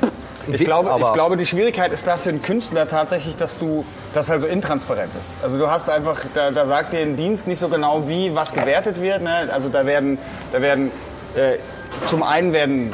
[0.48, 3.58] Ich Witz, glaube, ich aber- glaube, die Schwierigkeit ist da für einen Künstler tatsächlich, dass
[3.60, 5.36] du das halt so intransparent ist.
[5.44, 8.54] Also du hast einfach, da, da sagt dir ein Dienst nicht so genau, wie was
[8.54, 9.22] gewertet wird.
[9.22, 9.50] Ne?
[9.54, 10.18] Also da werden,
[10.52, 10.92] da werden
[11.36, 11.58] äh,
[12.10, 12.92] zum einen werden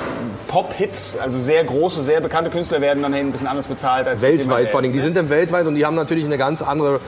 [0.47, 4.69] Pop-Hits, also sehr große, sehr bekannte Künstler werden dann ein bisschen anders bezahlt als Weltweit
[4.69, 4.91] vor allem.
[4.93, 6.99] Die sind dann weltweit und die haben natürlich eine ganz andere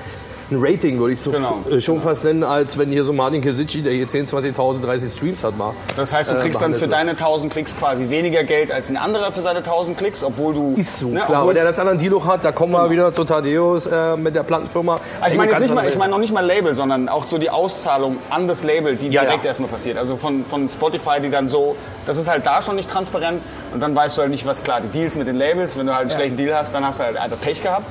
[0.52, 1.64] ein Rating, würde ich so Genau.
[1.70, 5.12] äh, schon fast nennen, als wenn hier so Martin Kesici, der hier 10, 20.000, 30
[5.12, 5.74] Streams hat, mal.
[5.96, 8.90] Das heißt, du äh, kriegst dann für behandelt deine 1000 Klicks quasi weniger Geld als
[8.90, 10.70] ein anderer für seine 1000 Klicks, obwohl du...
[10.70, 10.80] wird.
[10.80, 11.42] Ist so, ne, klar.
[11.42, 14.44] Aber der das anderen Deal hat, da kommen wir wieder zu Thaddeus äh, mit der
[14.44, 15.00] Plattenfirma.
[15.22, 17.38] Also ich meine jetzt nicht mal, ich meine noch nicht mal Label, sondern auch so
[17.38, 19.50] die Auszahlung an das Label, die Ja, direkt ja.
[19.50, 19.98] erstmal passiert.
[19.98, 23.42] Also von, von Spotify, die dann so, das ist halt da schon nicht transparent
[23.74, 25.94] und dann weißt du halt nicht, was klar, die Deals mit den Labels, wenn du
[25.94, 27.86] halt einen schlechten Deal hast, dann hast du halt einfach Pech gehabt.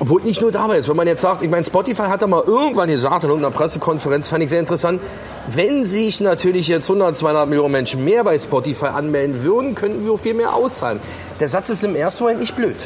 [0.00, 2.42] Obwohl nicht nur dabei ist, wenn man jetzt sagt, ich meine, Spotify hat da mal
[2.44, 5.00] irgendwann gesagt, in irgendeiner Pressekonferenz, fand ich sehr interessant,
[5.46, 10.12] wenn sich natürlich jetzt 100, 200 Millionen Menschen mehr bei Spotify anmelden würden, könnten wir
[10.12, 10.98] auch viel mehr auszahlen.
[11.38, 12.76] Der Satz ist im ersten Moment nicht blöd.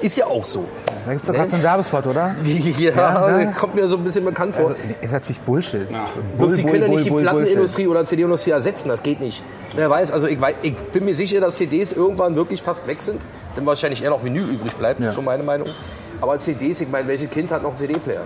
[0.00, 0.64] Ist ja auch so.
[1.06, 2.34] Da gibt es doch gerade so einen Werbespot, oder?
[2.78, 3.54] Ja, ne?
[3.58, 4.68] kommt mir so ein bisschen bekannt vor.
[4.70, 5.88] Also, ist natürlich Bullshit.
[6.36, 9.42] Bloß die Bull, können ja Bull, nicht die Plattenindustrie oder CD-Industrie ersetzen, das geht nicht.
[9.74, 13.00] Wer weiß, also ich, weiß, ich bin mir sicher, dass CDs irgendwann wirklich fast weg
[13.00, 13.22] sind,
[13.56, 15.08] denn wahrscheinlich eher noch Vinyl übrig bleibt, Ja.
[15.08, 15.68] ist schon meine Meinung.
[16.20, 18.22] Aber CDs, ich meine, welches Kind hat noch einen CD-Player?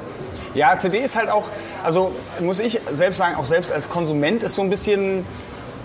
[0.54, 1.44] Ja, CD ist halt auch,
[1.82, 5.24] also muss ich selbst sagen, auch selbst als Konsument ist so ein bisschen,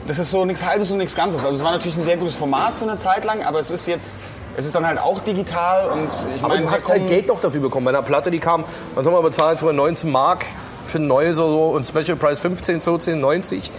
[0.07, 1.45] das ist so nichts Halbes und nichts Ganzes.
[1.45, 3.87] Also es war natürlich ein sehr gutes Format für eine Zeit lang, aber es ist
[3.87, 4.17] jetzt,
[4.57, 7.39] es ist dann halt auch digital und ich Aber meine, du hast halt Geld doch
[7.39, 7.85] dafür bekommen.
[7.85, 8.65] Bei einer Platte, die kam,
[8.95, 10.45] was haben wir bezahlt, für 19 Mark
[10.87, 13.71] für ein neues oder so und Special Price 15, 14, 90.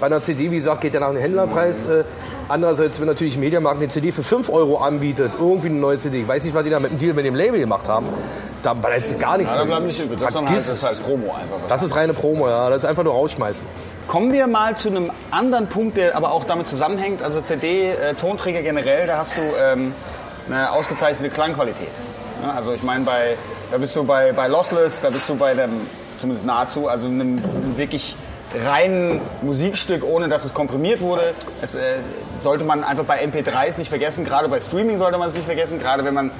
[0.00, 1.86] Bei einer CD, wie gesagt, geht ja nach dem Händlerpreis.
[1.86, 2.04] Äh,
[2.48, 6.28] andererseits, wenn natürlich Mediamarkt eine CD für 5 Euro anbietet, irgendwie eine neue CD, ich
[6.28, 8.06] weiß nicht, was die da mit dem Deal mit dem Label gemacht haben,
[8.62, 9.80] da bleibt gar nichts Ja, mehr.
[9.80, 10.00] nicht.
[10.20, 11.02] Das, halt, das ist halt.
[11.02, 11.66] Promo einfach.
[11.68, 12.68] Das ist reine Promo, ja.
[12.68, 13.62] Das ist einfach nur rausschmeißen.
[14.08, 17.22] Kommen wir mal zu einem anderen Punkt, der aber auch damit zusammenhängt.
[17.22, 19.92] Also CD, äh, Tonträger generell, da hast du ähm,
[20.48, 21.88] eine ausgezeichnete Klangqualität.
[22.42, 23.36] Ja, also ich meine, bei,
[23.70, 25.86] da bist du bei, bei Lossless, da bist du bei dem,
[26.20, 27.42] zumindest nahezu, also einem
[27.76, 28.14] wirklich
[28.64, 31.34] reinen Musikstück, ohne dass es komprimiert wurde.
[31.62, 31.80] Es äh,
[32.38, 35.78] sollte man einfach bei MP3s nicht vergessen, gerade bei Streaming sollte man es nicht vergessen,
[35.78, 36.30] gerade wenn man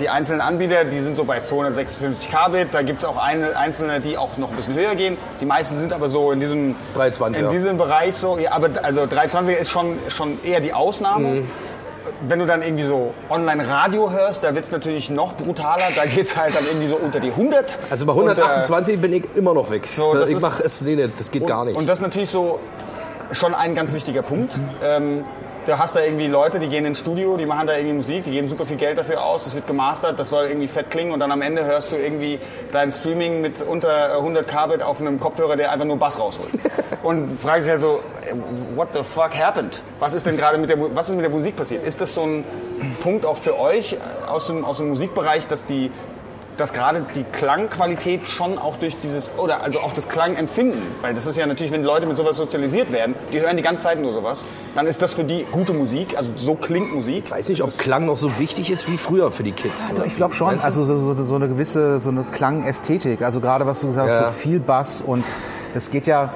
[0.00, 2.68] die einzelnen Anbieter, die sind so bei 256 Kbit.
[2.72, 5.16] Da gibt es auch eine, einzelne, die auch noch ein bisschen höher gehen.
[5.40, 7.50] Die meisten sind aber so in diesem, 320, in ja.
[7.50, 8.38] diesem Bereich so.
[8.38, 11.28] Ja, aber also 320 ist schon, schon eher die Ausnahme.
[11.28, 11.50] Mhm.
[12.28, 15.86] Wenn du dann irgendwie so Online-Radio hörst, da wird es natürlich noch brutaler.
[15.94, 17.78] Da geht es halt dann irgendwie so unter die 100.
[17.90, 19.88] Also bei Und, äh, 128 bin ich immer noch weg.
[19.94, 21.76] So, das ich ist- mach es, nee, das geht gar nicht.
[21.76, 22.60] Und das ist natürlich so
[23.32, 24.54] schon ein ganz wichtiger Punkt.
[24.84, 25.24] Ähm,
[25.64, 28.30] da hast du irgendwie Leute, die gehen ins Studio, die machen da irgendwie Musik, die
[28.30, 31.20] geben super viel Geld dafür aus, das wird gemastert, das soll irgendwie fett klingen und
[31.20, 32.38] dann am Ende hörst du irgendwie
[32.70, 36.50] dein Streaming mit unter 100 Kbit auf einem Kopfhörer, der einfach nur Bass rausholt.
[37.02, 38.00] und fragst dich halt so,
[38.74, 39.82] what the fuck happened?
[39.98, 41.86] Was ist denn gerade mit der, was ist mit der Musik passiert?
[41.86, 42.44] Ist das so ein
[43.02, 43.96] Punkt auch für euch
[44.28, 45.90] aus dem, aus dem Musikbereich, dass die
[46.62, 51.26] dass gerade die Klangqualität schon auch durch dieses, oder also auch das Klangempfinden, weil das
[51.26, 54.12] ist ja natürlich, wenn Leute mit sowas sozialisiert werden, die hören die ganze Zeit nur
[54.12, 54.44] sowas,
[54.76, 57.24] dann ist das für die gute Musik, also so klingt Musik.
[57.26, 59.90] ich weiß nicht, ob Klang noch so wichtig ist wie früher für die Kids.
[59.92, 60.06] oder?
[60.06, 63.22] Ich glaube schon, also so, so, so eine gewisse so eine Klangästhetik.
[63.22, 64.26] Also gerade was du gesagt hast, Ja.
[64.28, 65.24] so viel Bass und
[65.74, 66.32] das geht ja,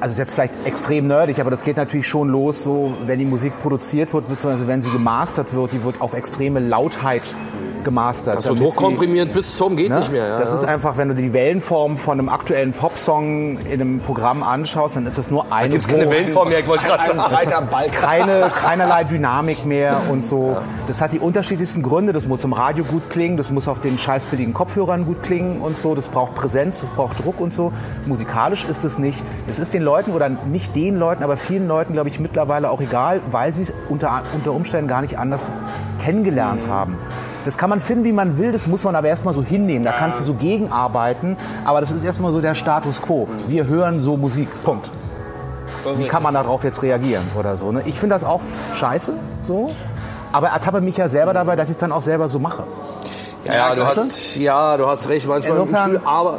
[0.00, 3.26] also ist jetzt vielleicht extrem nerdig, aber das geht natürlich schon los, so wenn die
[3.26, 7.22] Musik produziert wird, beziehungsweise wenn sie gemastert wird, die wird auf extreme Lautheit
[7.84, 8.36] gemastert.
[8.36, 9.98] Das wird sie- hochkomprimiert bis zum geht Ne?
[10.00, 10.26] nicht mehr.
[10.26, 10.56] Ja, das ja.
[10.56, 15.06] ist einfach, wenn du die Wellenform von einem aktuellen Popsong in einem Programm anschaust, dann
[15.06, 16.10] ist das nur eine Gibt's keine.
[16.10, 17.68] Wellenform mehr, ich wollte gerade sagen.
[17.70, 17.92] Balken.
[17.92, 20.56] keine, keinerlei Dynamik mehr und so.
[20.88, 22.12] Das hat die unterschiedlichsten Gründe.
[22.12, 25.76] Das muss im Radio gut klingen, das muss auf den scheißbilligen Kopfhörern gut klingen und
[25.78, 25.94] so.
[25.94, 27.72] Das braucht Präsenz, das braucht Druck und so.
[28.06, 29.22] Musikalisch ist es nicht.
[29.48, 32.80] Es ist den Leuten oder nicht den Leuten, aber vielen Leuten, glaube ich, mittlerweile auch
[32.80, 35.48] egal, weil sie es unter, unter Umständen gar nicht anders
[36.02, 36.96] kennengelernt haben.
[37.44, 39.84] Das kann man finden, wie man will, das muss man aber erstmal so hinnehmen.
[39.84, 43.28] Da kannst du so gegenarbeiten, aber das ist erstmal so der Status quo.
[43.48, 44.48] Wir hören so Musik.
[44.64, 44.90] Punkt.
[45.96, 47.72] Wie kann man darauf jetzt reagieren oder so?
[47.72, 47.82] Ne?
[47.86, 48.40] Ich finde das auch
[48.76, 49.72] scheiße, so.
[50.30, 52.64] Aber ertappe mich ja selber dabei, dass ich es dann auch selber so mache.
[53.44, 56.38] Ja, ja, du hast, ja, du hast recht, manchmal im Insofern- Stuhl, aber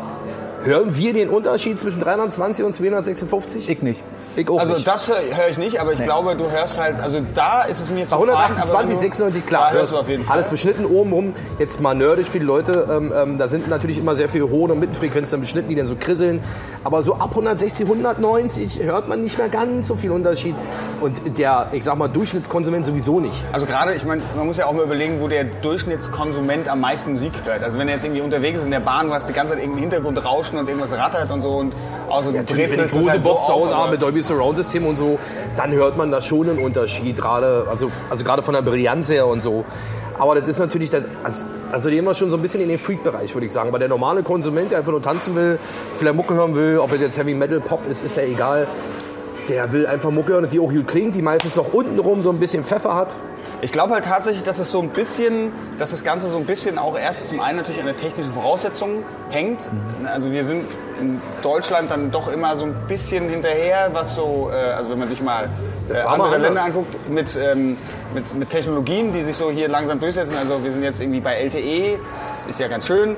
[0.63, 3.69] hören wir den Unterschied zwischen 320 und 256?
[3.69, 4.01] Ich nicht.
[4.35, 4.87] Ich auch Also nicht.
[4.87, 7.89] das höre hör ich nicht, aber ich glaube, du hörst halt, also da ist es
[7.89, 9.67] mir zu Bei fein, aber 128, wenn du- 96, klar.
[9.71, 10.33] Da hörst du auf jeden Fall.
[10.33, 11.33] Alles beschnitten obenrum.
[11.59, 12.87] Jetzt mal nerdig für die Leute.
[12.91, 15.95] Ähm, ähm, da sind natürlich immer sehr viele hohe und Mittenfrequenzen beschnitten, die dann so
[15.95, 16.43] krisseln.
[16.83, 20.55] Aber so ab 160, 190 hört man nicht mehr ganz so viel Unterschied.
[21.01, 23.41] Und der, ich sag mal, Durchschnittskonsument sowieso nicht.
[23.51, 27.13] Also gerade, ich meine, man muss ja auch mal überlegen, wo der Durchschnittskonsument am meisten
[27.13, 27.63] Musik hört.
[27.63, 29.89] Also wenn er jetzt irgendwie unterwegs ist in der Bahn, hast die ganze Zeit irgendeinen
[29.91, 31.73] Hintergrund rauschen und irgendwas rattert und so und
[32.09, 34.22] außer du Wenn die brezelst das große halt so Box zu Hause haben mit Dolby
[34.23, 35.19] Surround System und so,
[35.55, 39.27] dann hört man da schon einen Unterschied, gerade also also gerade von der Brillanz her
[39.27, 39.65] und so.
[40.17, 43.33] Aber das ist natürlich, das, also die immer schon so ein bisschen in den Freak-Bereich,
[43.33, 43.69] würde ich sagen.
[43.69, 45.57] Aber der normale Konsument, der einfach nur tanzen will,
[45.97, 48.67] vielleicht Mucke hören will, ob es jetzt Heavy Metal, Pop ist, ist ja egal.
[49.49, 52.39] Der will einfach Mucke hören, die auch gut klingt, die meistens noch untenrum so ein
[52.39, 53.15] bisschen Pfeffer hat.
[53.63, 56.77] Ich glaube halt tatsächlich, dass es so ein bisschen, dass das Ganze so ein bisschen
[56.77, 59.69] auch erst zum einen natürlich an der technischen Voraussetzung hängt.
[60.05, 60.65] Also wir sind
[60.99, 65.07] in Deutschland dann doch immer so ein bisschen hinterher, was so, äh, also wenn man
[65.07, 65.47] sich mal
[65.89, 66.39] äh, andere.
[66.39, 67.77] Länder anguckt, mit, ähm,
[68.13, 70.35] mit, mit Technologien, die sich so hier langsam durchsetzen.
[70.37, 71.99] Also wir sind jetzt irgendwie bei LTE,
[72.49, 73.15] ist ja ganz schön.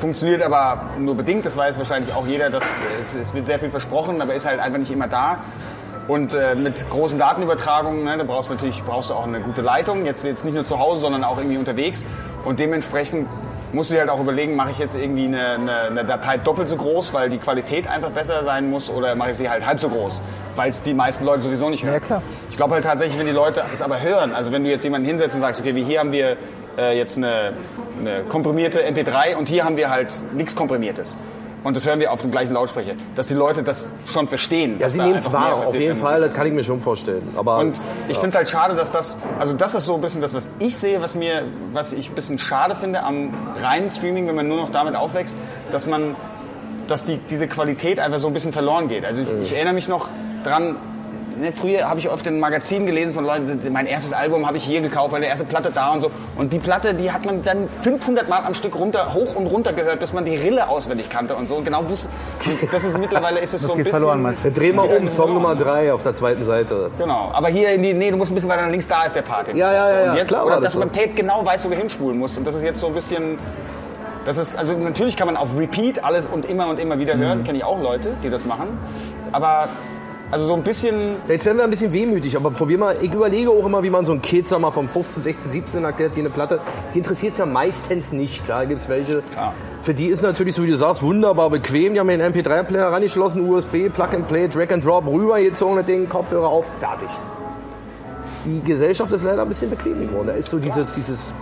[0.00, 2.64] Funktioniert aber nur bedingt, das weiß wahrscheinlich auch jeder, dass
[3.00, 5.38] es, es wird sehr viel versprochen, aber ist halt einfach nicht immer da.
[6.06, 9.62] Und äh, mit großen Datenübertragungen, ne, da brauchst du natürlich brauchst du auch eine gute
[9.62, 12.04] Leitung, jetzt, jetzt nicht nur zu Hause, sondern auch irgendwie unterwegs.
[12.44, 13.26] Und dementsprechend
[13.72, 16.68] musst du dir halt auch überlegen, mache ich jetzt irgendwie eine, eine, eine Datei doppelt
[16.68, 19.80] so groß, weil die Qualität einfach besser sein muss, oder mache ich sie halt halb
[19.80, 20.20] so groß,
[20.56, 21.94] weil es die meisten Leute sowieso nicht hören.
[21.94, 22.22] Ja, klar.
[22.50, 25.06] Ich glaube halt tatsächlich, wenn die Leute es aber hören, also wenn du jetzt jemanden
[25.06, 26.36] hinsetzt und sagst, okay, wie hier haben wir
[26.78, 27.54] äh, jetzt eine,
[27.98, 31.16] eine komprimierte MP3 und hier haben wir halt nichts Komprimiertes.
[31.64, 34.78] Und das hören wir auf dem gleichen Lautsprecher, dass die Leute das schon verstehen.
[34.78, 37.26] Ja, sie nehmen es wahr, auf jeden Fall, das kann ich mir schon vorstellen.
[37.36, 40.20] Aber Und ich finde es halt schade, dass das, also das ist so ein bisschen
[40.20, 44.28] das, was ich sehe, was mir, was ich ein bisschen schade finde am reinen Streaming,
[44.28, 45.36] wenn man nur noch damit aufwächst,
[45.70, 46.14] dass man,
[46.86, 49.04] dass die, diese Qualität einfach so ein bisschen verloren geht.
[49.04, 50.08] Also ich, ich erinnere mich noch
[50.44, 50.76] dran,
[51.38, 54.64] ne, früher habe ich oft in Magazinen gelesen von Leuten, mein erstes Album habe ich
[54.64, 56.10] hier gekauft, meine erste Platte da und so.
[56.36, 59.72] Und die Platte, die hat man dann 500 Mal am Stück runter, hoch und runter
[59.72, 61.56] gehört, bis man die Rille auswendig kannte und so.
[61.56, 62.08] Und genau wusste,
[62.72, 64.00] das ist mittlerweile ist es so ein geht bisschen...
[64.00, 64.44] verloren, meinst?
[64.54, 65.34] Dreh mal um, Song.
[65.34, 66.90] Nummer 3 auf der zweiten Seite.
[66.98, 69.16] Genau, aber hier in die, nee, du musst ein bisschen weiter nach links, da ist
[69.16, 69.48] der Part.
[69.54, 71.00] Ja, ja, ja, und ja, jetzt, klar Oder dass man so.
[71.00, 72.38] Tape genau weiß, wo du hinspulen musst.
[72.38, 73.38] Und das ist jetzt so ein bisschen,
[74.24, 77.20] das ist, also natürlich kann man auf Repeat alles und immer und immer wieder Mhm.
[77.20, 77.44] hören.
[77.44, 78.68] Kenne ich auch Leute, die das machen.
[79.32, 79.68] Aber,
[80.34, 83.50] also so ein bisschen, Jetzt werden wir ein bisschen wehmütig, aber probier mal, ich überlege
[83.50, 86.20] auch immer, wie man so ein Kid, sag mal, vom 15, 16, 17 erklärt, die
[86.20, 86.58] eine Platte,
[86.92, 88.44] die interessiert ja meistens nicht.
[88.44, 89.22] Klar gibt es welche,
[89.84, 91.94] für die ist natürlich, so wie du sagst, wunderbar bequem.
[91.94, 95.76] Die haben mir einen MP3-Player rangeschlossen, USB, Plug and Play, Drag and Drop, rüber gezogen,
[95.76, 97.10] das Ding, Kopfhörer auf, fertig.
[98.44, 100.26] Die Gesellschaft ist leider ein bisschen bequem geworden.
[100.26, 101.32] Da ist so dieses, dieses,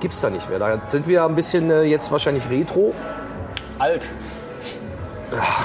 [0.00, 0.58] gibt's da nicht mehr.
[0.58, 2.92] Da sind wir ein bisschen äh, jetzt wahrscheinlich retro.
[3.78, 4.06] alt.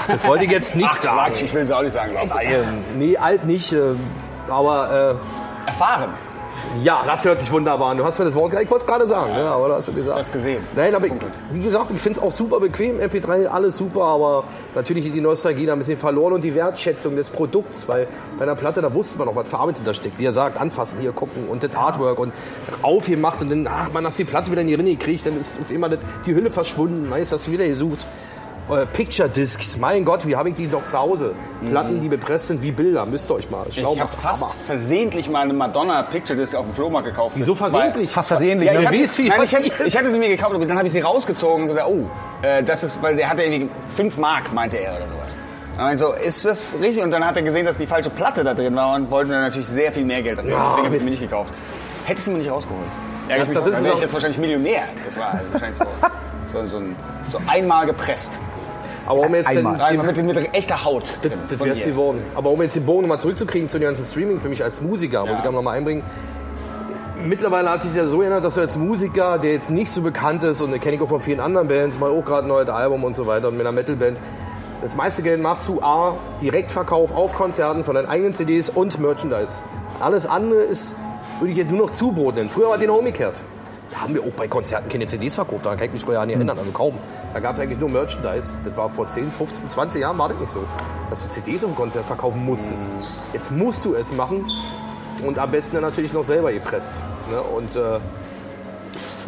[0.08, 1.18] Das wollte ich jetzt nicht Ach, sagen.
[1.18, 2.34] Quatsch, ich will es auch nicht sagen, glaube ich.
[2.34, 3.80] Nein, nee, alt nicht, äh,
[4.48, 5.16] aber
[5.66, 6.10] äh, Erfahren.
[6.82, 7.98] Ja, das hört sich wunderbar an.
[7.98, 9.94] Du hast mir das Wort, ich wollte es gerade sagen, ne, aber du hast es
[9.94, 10.18] gesagt.
[10.18, 10.62] hast gesehen.
[10.74, 11.12] Nein, aber ich,
[11.52, 12.98] wie gesagt, ich finde es auch super bequem.
[12.98, 17.30] MP3, alles super, aber natürlich die Nostalgie da ein bisschen verloren und die Wertschätzung des
[17.30, 20.18] Produkts, weil bei einer Platte, da wusste man auch, was Farbe da steckt.
[20.18, 22.32] Wie er sagt, anfassen, hier gucken und das Artwork und
[22.82, 25.54] aufgemacht und dann, ach man, hast die Platte wieder in die Rinne gekriegt, dann ist
[25.60, 28.06] auf immer das, die Hülle verschwunden, meist hast du wieder gesucht.
[28.70, 31.34] Äh, Picture Discs, mein Gott, wie habe ich die noch zu Hause?
[31.66, 34.22] Platten, die bepresst sind wie Bilder, müsst ihr euch mal schlau Ich habe machen.
[34.22, 37.34] fast Aber- versehentlich mal eine Madonna Picture Disc auf dem Flohmarkt gekauft.
[37.36, 38.10] Wieso Zwei- versehentlich?
[38.10, 38.66] Fast versehentlich.
[38.70, 38.86] Ja, ich, ne?
[38.86, 40.86] hatte, Wie ist- wie nein, ich, hätte, ich hatte sie mir gekauft, aber dann habe
[40.86, 42.06] ich sie rausgezogen und gesagt, oh,
[42.40, 45.36] äh, das ist, weil der hatte irgendwie 5 Mark, meinte er oder sowas.
[45.78, 47.02] Und ich so, ist das richtig?
[47.02, 49.42] Und dann hat er gesehen, dass die falsche Platte da drin war und wollte dann
[49.42, 50.52] natürlich sehr viel mehr Geld dafür.
[50.52, 51.52] Ja, Deswegen habe ich sie mir nicht gekauft.
[52.06, 52.80] Hätte ich sie mir nicht rausgeholt.
[53.28, 54.82] Ja, ich sind dann sie wäre doch- ich jetzt wahrscheinlich Millionär.
[55.04, 55.84] Das war also wahrscheinlich so,
[56.46, 56.96] so, so, ein,
[57.28, 58.38] so einmal gepresst.
[59.06, 59.80] Aber um jetzt den, Einmal.
[59.80, 61.12] Einmal mit, mit echter Haut.
[61.22, 62.22] Das, das wär's geworden.
[62.34, 65.26] Aber um jetzt den Bogen nochmal zurückzukriegen zu dem ganzen Streaming für mich als Musiker,
[65.26, 66.02] muss ich noch mal einbringen.
[67.26, 70.42] Mittlerweile hat sich das so geändert, dass du als Musiker, der jetzt nicht so bekannt
[70.42, 72.68] ist, und das kenne ich auch von vielen anderen Bands, mal auch gerade ein neues
[72.68, 74.20] Album und so weiter und mit einer Metalband,
[74.82, 79.54] das meiste Geld machst du A, Direktverkauf auf Konzerten von deinen eigenen CDs und Merchandise.
[80.00, 80.94] Alles andere ist,
[81.38, 82.50] würde ich jetzt nur noch Zubrot nennen.
[82.50, 83.34] Früher war die noch umgekehrt.
[83.94, 86.34] Da haben wir auch bei Konzerten keine CDs verkauft, daran kann ich mich früher nicht
[86.34, 86.98] erinnern, also kaum.
[87.32, 88.48] Da gab es eigentlich nur Merchandise.
[88.64, 90.64] Das war vor 10, 15, 20 Jahren war das nicht so,
[91.10, 92.88] dass du CDs auf dem Konzert verkaufen musstest.
[93.32, 94.44] Jetzt musst du es machen
[95.24, 96.94] und am besten dann natürlich noch selber gepresst.
[97.30, 97.40] Ne?
[97.40, 98.00] Und äh,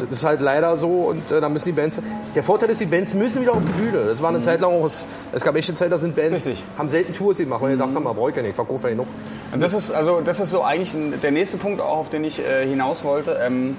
[0.01, 2.03] das ist halt leider so und äh, da müssen die Bands.
[2.35, 4.05] Der Vorteil ist, die Bands müssen wieder auf die Bühne.
[4.05, 4.85] Das war eine Zeit lang auch.
[4.85, 5.07] Es,
[5.45, 6.65] gab echt eine Zeit, da sind Bands, Richtig.
[6.77, 8.95] haben selten Tours gemacht, weil die gedacht haben, man braucht ja nicht, ich verkaufe ja
[8.95, 9.07] genug.
[9.53, 12.41] Und das ist also das ist so eigentlich der nächste Punkt, auch auf den ich
[12.41, 13.39] äh, hinaus wollte.
[13.41, 13.77] Ähm,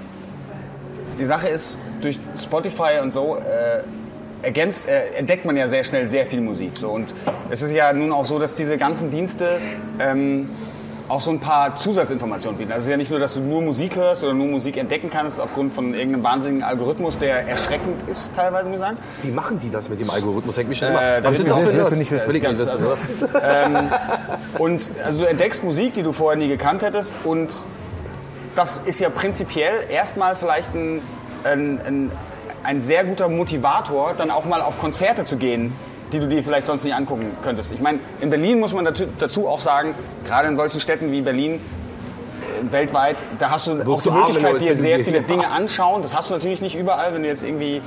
[1.18, 3.82] die Sache ist durch Spotify und so äh,
[4.42, 6.72] ergänzt, äh, entdeckt man ja sehr schnell sehr viel Musik.
[6.78, 7.14] So und
[7.50, 9.58] es ist ja nun auch so, dass diese ganzen Dienste
[9.98, 10.48] ähm,
[11.08, 12.70] auch so ein paar Zusatzinformationen bieten.
[12.70, 15.08] Also es ist ja nicht nur, dass du nur Musik hörst oder nur Musik entdecken
[15.10, 18.98] kannst aufgrund von irgendeinem wahnsinnigen Algorithmus, der erschreckend ist teilweise, muss ich sagen.
[19.22, 20.58] Wie machen die das mit dem Algorithmus?
[20.58, 21.02] Hängt mich schon immer.
[21.02, 21.96] Äh, das ist mir- für Nerds?
[21.96, 22.34] nicht wissen.
[22.34, 22.92] Ich gerne Also,
[23.42, 23.88] ähm,
[24.58, 27.54] und also du entdeckst Musik, die du vorher nie gekannt hättest und
[28.58, 31.00] das ist ja prinzipiell erstmal vielleicht ein,
[31.44, 32.12] ein, ein,
[32.64, 35.72] ein sehr guter Motivator, dann auch mal auf Konzerte zu gehen,
[36.12, 37.70] die du dir vielleicht sonst nicht angucken könntest.
[37.70, 39.94] Ich meine, in Berlin muss man dazu, auch sagen,
[40.26, 44.34] gerade in solchen Städten wie Berlin, äh, weltweit, da hast du auch Wirst die arm,
[44.34, 46.02] wenn Möglichkeit, dir sehr viele Dinge anschauen.
[46.02, 47.80] Das hast du natürlich nicht überall, wenn du jetzt irgendwie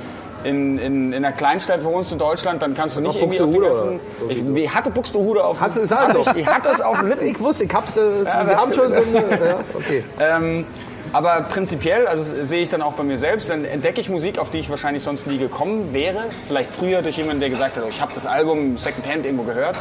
[0.44, 3.58] in, in, in einer Kleinstadt wohnst in Deutschland, dann kannst du nicht irgendwie auf die
[3.58, 4.00] ganzen...
[4.28, 5.60] Ich, ich hatte Buxtehude auf...
[5.60, 6.34] Hast du doch?
[6.34, 7.26] ich, ich hatte es auf dem Lippen.
[7.26, 7.96] Ich wusste, ich hab's.
[7.96, 9.20] Äh, wir das- haben schon so eine.
[9.30, 10.04] Ja, okay.
[10.20, 10.64] Ähm,
[11.12, 14.38] aber prinzipiell, also das sehe ich dann auch bei mir selbst, dann entdecke ich Musik,
[14.38, 16.24] auf die ich wahrscheinlich sonst nie gekommen wäre.
[16.46, 19.76] Vielleicht früher durch jemanden, der gesagt hat, oh, ich habe das Album Secondhand irgendwo gehört.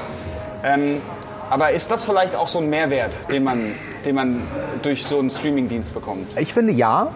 [0.63, 1.01] Ähm,
[1.49, 3.73] aber ist das vielleicht auch so ein Mehrwert, den man,
[4.05, 4.41] den man
[4.81, 6.37] durch so einen Streamingdienst bekommt?
[6.37, 7.11] Ich finde ja.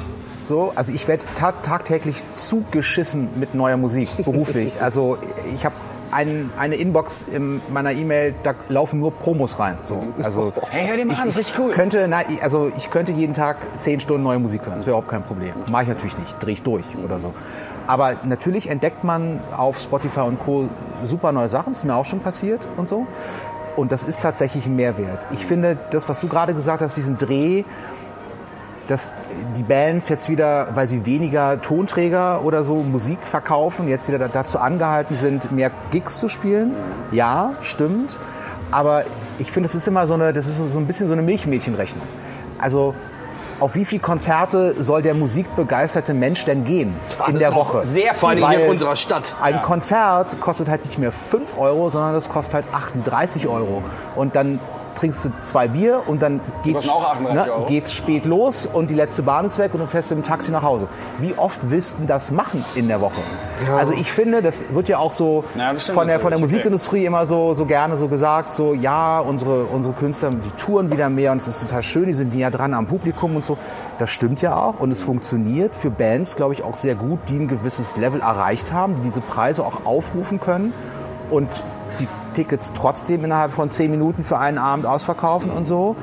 [0.46, 4.74] So, also ich werde ta tagtäglich zugeschissen mit neuer Musik, beruflich.
[4.82, 5.18] also
[5.54, 5.76] ich habe
[6.12, 9.78] ein, eine Inbox in meiner E-Mail, da laufen nur Promos rein.
[9.84, 11.72] So, also Hey, hör dir mal an, das ist richtig cool.
[11.72, 14.78] könnte, na, also ich könnte jeden Tag zehn Stunden neue Musik hören.
[14.78, 15.54] Das wäre überhaupt kein Problem.
[15.70, 17.34] Mache ich natürlich nicht, drehe ich durch oder so.
[17.88, 20.70] Aber natürlich entdeckt man auf Spotify und Co.
[21.04, 21.74] super neue Sachen.
[21.74, 23.06] Das ist mir auch schon passiert und so.
[23.76, 25.20] Und das ist tatsächlich ein Mehrwert.
[25.32, 27.64] Ich finde, das, was du gerade gesagt hast, diesen Dreh,
[28.88, 29.14] dass
[29.58, 34.60] die Bands jetzt wieder, weil sie weniger Tonträger oder so Musik verkaufen, jetzt wieder dazu
[34.60, 36.72] angehalten sind, mehr Gigs zu spielen.
[37.12, 38.18] Ja, stimmt.
[38.72, 39.04] Aber
[39.40, 42.06] ich finde, das ist immer so eine, das ist so ein bisschen so eine Milchmädchenrechnung.
[42.60, 42.94] Also
[43.60, 46.94] auf wie viele Konzerte soll der musikbegeisterte Mensch denn gehen
[47.28, 47.84] in Das der Woche?
[47.86, 49.36] Sehr vor allem hier in unserer Stadt.
[49.42, 53.82] Ein Konzert kostet halt nicht mehr 5 Euro, sondern das kostet halt 38 Euro.
[54.16, 54.60] Und dann
[54.96, 57.66] trinkst du zwei Bier und dann geht's, kosten auch 38 Euro.
[57.66, 60.64] geht's spät los und die letzte Bahn ist weg und du fährst im Taxi nach
[60.64, 60.88] Hause.
[61.20, 63.22] Wie oft willst du das machen in der Woche?
[63.76, 66.40] Also ich finde, das wird ja auch so Ja, von der, von der.
[66.40, 71.10] Musikindustrie immer so, so gerne so gesagt, so ja, unsere, unsere Künstler, die touren wieder
[71.10, 73.58] mehr und es ist total schön, die sind näher dran am Publikum und so.
[73.98, 77.38] Das stimmt ja auch und es funktioniert für Bands, glaube ich, auch sehr gut, die
[77.38, 80.74] ein gewisses Level erreicht haben, die diese Preise auch aufrufen können
[81.30, 81.64] und
[82.00, 85.96] die Tickets trotzdem innerhalb von zehn Minuten für einen Abend ausverkaufen und so.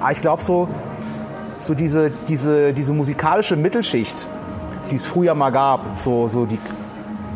[0.00, 0.68] Aber ich glaube so,
[1.58, 4.26] so diese, diese, diese musikalische Mittelschicht,
[4.90, 6.58] die es früher mal gab, so, so die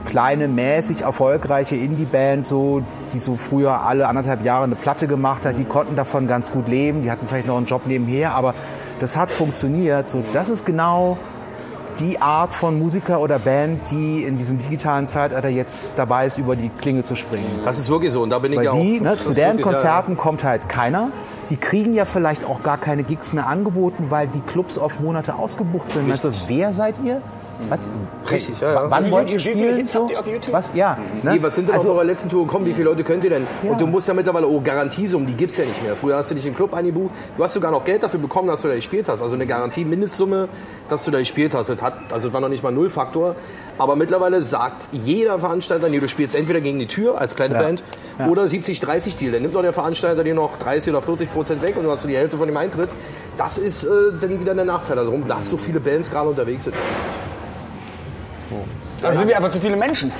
[0.05, 5.59] kleine, mäßig erfolgreiche Indie-Band, so, die so früher alle anderthalb Jahre eine Platte gemacht hat,
[5.59, 8.55] die konnten davon ganz gut leben, die hatten vielleicht noch einen Job nebenher, aber
[9.01, 10.09] das hat funktioniert.
[10.09, 11.18] So, das ist genau
[12.02, 16.56] die Art von Musiker oder Band, die in diesem digitalen Zeitalter jetzt dabei ist, über
[16.56, 17.60] die Klinge zu springen.
[17.64, 18.22] Das ist wirklich so.
[18.22, 19.04] Und da bin ich Weil ja die, auch.
[19.04, 21.10] ne, zu deren wirklich, ja, Konzerten kommt halt keiner.
[21.50, 25.34] Die kriegen ja vielleicht auch gar keine Gigs mehr angeboten, weil die Clubs auf Monate
[25.34, 26.10] ausgebucht sind.
[26.10, 27.22] Also, wer seid ihr?
[27.68, 27.79] Was?
[28.31, 28.90] Richtig, ja, ja.
[28.90, 29.77] Wann Wie wollt ihr spielen?
[29.77, 30.53] Hits habt ihr auf YouTube?
[30.53, 30.72] Was?
[30.75, 30.96] Ja.
[31.22, 31.35] Ne?
[31.35, 32.66] Nee, was sind denn also, auf eurer letzten Tour gekommen?
[32.66, 33.46] Wie viele Leute könnt ihr denn?
[33.62, 33.70] Ja.
[33.72, 35.96] Und du musst ja mittlerweile auch Garantiesummen, die gibt's ja nicht mehr.
[35.96, 37.12] Früher hast du dich im Club eingebucht.
[37.37, 39.22] Du hast sogar noch Geld dafür bekommen, dass du da gespielt hast.
[39.22, 40.48] Also eine Garantie-Mindestsumme,
[40.88, 41.68] dass du da gespielt hast.
[41.68, 43.35] Das hat, also das war noch nicht mal Nullfaktor.
[43.79, 47.62] Aber mittlerweile sagt jeder Veranstalter, nee, du spielst entweder gegen die Tür als kleine Ja.
[47.62, 47.83] Band
[48.18, 48.29] Ja.
[48.29, 49.33] oder 70-30 Deal.
[49.33, 52.03] Dann nimmt doch der Veranstalter dir noch 30 oder 40 Prozent weg und du hast
[52.03, 52.90] für die Hälfte von dem Eintritt.
[53.37, 53.88] Das ist äh,
[54.20, 56.75] dann wieder der Nachteil darum, dass so viele Bands gerade unterwegs sind.
[59.02, 60.12] Also sind wir aber zu viele Menschen.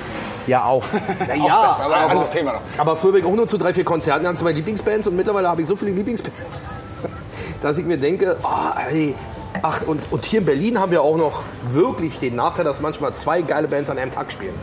[0.47, 0.83] ja, auch.
[1.27, 2.61] Ja, das, aber ein anderes Thema noch.
[2.77, 5.47] Aber früher bin ich auch nur zu drei, vier Konzerten, haben zwei Lieblingsbands und mittlerweile
[5.47, 6.69] habe ich so viele Lieblingsbands,
[7.61, 9.15] dass ich mir denke, ah, ey,
[9.61, 13.13] ach, und, und hier in Berlin haben wir auch noch wirklich den Nachteil, dass manchmal
[13.13, 14.53] zwei geile Bands an einem Tag spielen.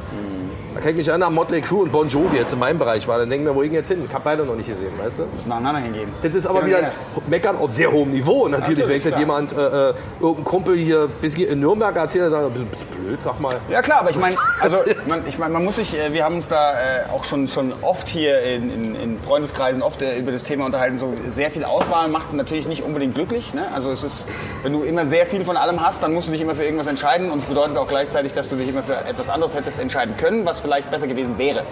[0.74, 3.18] Da kann ich mich erinnern, Motley Crue und Bon Jovi jetzt in meinem Bereich war.
[3.18, 4.02] Dann denken wir, wo gehen jetzt hin?
[4.06, 5.22] Ich habe beide noch nicht gesehen, weißt du?
[5.24, 6.08] Müssen nacheinander hingehen.
[6.22, 6.92] Das ist aber Ja, wieder ja.
[7.26, 8.46] Meckern auf sehr hohem Niveau.
[8.46, 9.20] Natürlich, Natürlich, wenn ich das klar.
[9.20, 13.40] jemand, äh, äh, irgendein Kumpel hier bis in Nürnberg erzählt, dann sagt bist blöd, sag
[13.40, 13.56] mal.
[13.68, 14.78] Ja klar, aber ich meine, also
[15.08, 17.72] man, ich meine, man muss sich, äh, wir haben uns da äh, auch schon, schon
[17.82, 20.98] oft hier in, in, in Freundeskreisen oft äh, über das Thema unterhalten.
[20.98, 23.54] So sehr viel Auswahl macht natürlich nicht unbedingt glücklich.
[23.54, 23.66] Ne?
[23.74, 24.28] Also es ist,
[24.62, 26.86] wenn du immer sehr viel von allem hast, dann musst du dich immer für irgendwas
[26.86, 30.16] entscheiden und es bedeutet auch gleichzeitig, dass du dich immer für etwas anderes hättest entscheiden
[30.16, 31.62] können, was vielleicht besser gewesen wäre.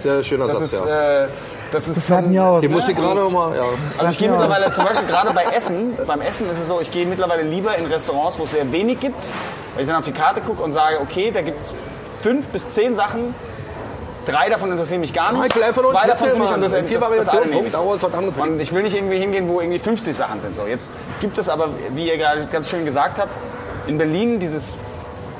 [0.00, 1.24] Sehr schöner Das Satz, ist, ja.
[1.24, 1.28] äh,
[1.72, 2.60] das ist Das von- mir aus.
[2.60, 3.62] Den muss ich gerade noch mal, ja.
[3.98, 6.90] Also ich gehe mittlerweile zum Beispiel gerade bei Essen, beim Essen ist es so, ich
[6.90, 9.16] gehe mittlerweile lieber in Restaurants, wo es sehr wenig gibt,
[9.74, 11.74] weil ich dann auf die Karte gucke und sage, okay, da gibt es
[12.20, 13.34] fünf bis zehn Sachen,
[14.26, 16.60] drei davon interessieren mich gar nicht, ich will einfach nur zwei davon finde ich und
[16.62, 17.74] das, Vier das, das eine nehme ich.
[17.76, 20.56] Und ich will nicht irgendwie hingehen, wo irgendwie 50 Sachen sind.
[20.56, 23.30] So, jetzt gibt es aber, wie ihr gerade ganz schön gesagt habt,
[23.86, 24.78] in Berlin dieses